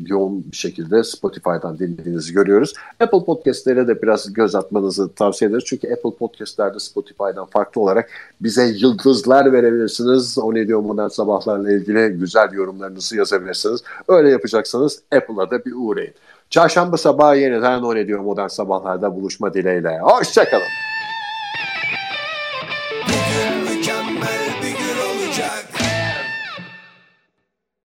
yoğun 0.06 0.46
bir 0.52 0.58
şekilde 0.58 1.04
Spotify'dan 1.04 1.80
dinlediğinizi 1.80 2.34
görüyoruz. 2.34 2.74
Apple 3.00 3.26
Podcast'lere 3.26 3.88
de 3.88 4.02
biraz 4.02 4.34
göz 4.34 4.56
atmanızı 4.56 5.14
tavsiye 5.14 5.50
ederiz. 5.50 5.64
Çünkü 5.68 5.94
Apple 5.94 6.16
Podcast'lerde 6.16 6.80
Spotify'dan 6.80 7.46
farklı 7.46 7.82
olarak 7.82 8.10
bize 8.42 8.66
yıldızlar 8.66 9.54
verebilirsiniz. 9.54 10.38
O 10.38 10.54
ne 10.54 10.68
diyor 10.68 10.80
modern 10.80 11.08
sabahlarla 11.08 11.72
ilgili 11.72 12.10
güzel 12.10 12.54
yorumlarınızı 12.54 13.18
yazabilirsiniz. 13.18 13.84
Öyle 14.08 14.30
yapacaksanız 14.30 15.02
Apple'a 15.12 15.52
da 15.52 15.66
bir 15.66 15.74
uğrayın. 15.76 16.14
Çarşamba 16.54 16.98
sabahı 16.98 17.38
yeniden 17.38 17.82
o 17.82 17.96
ne 17.96 18.08
diyor 18.08 18.20
modern 18.20 18.48
sabahlarda 18.48 19.16
buluşma 19.16 19.54
dileğiyle. 19.54 20.00
Hoşçakalın. 20.00 20.64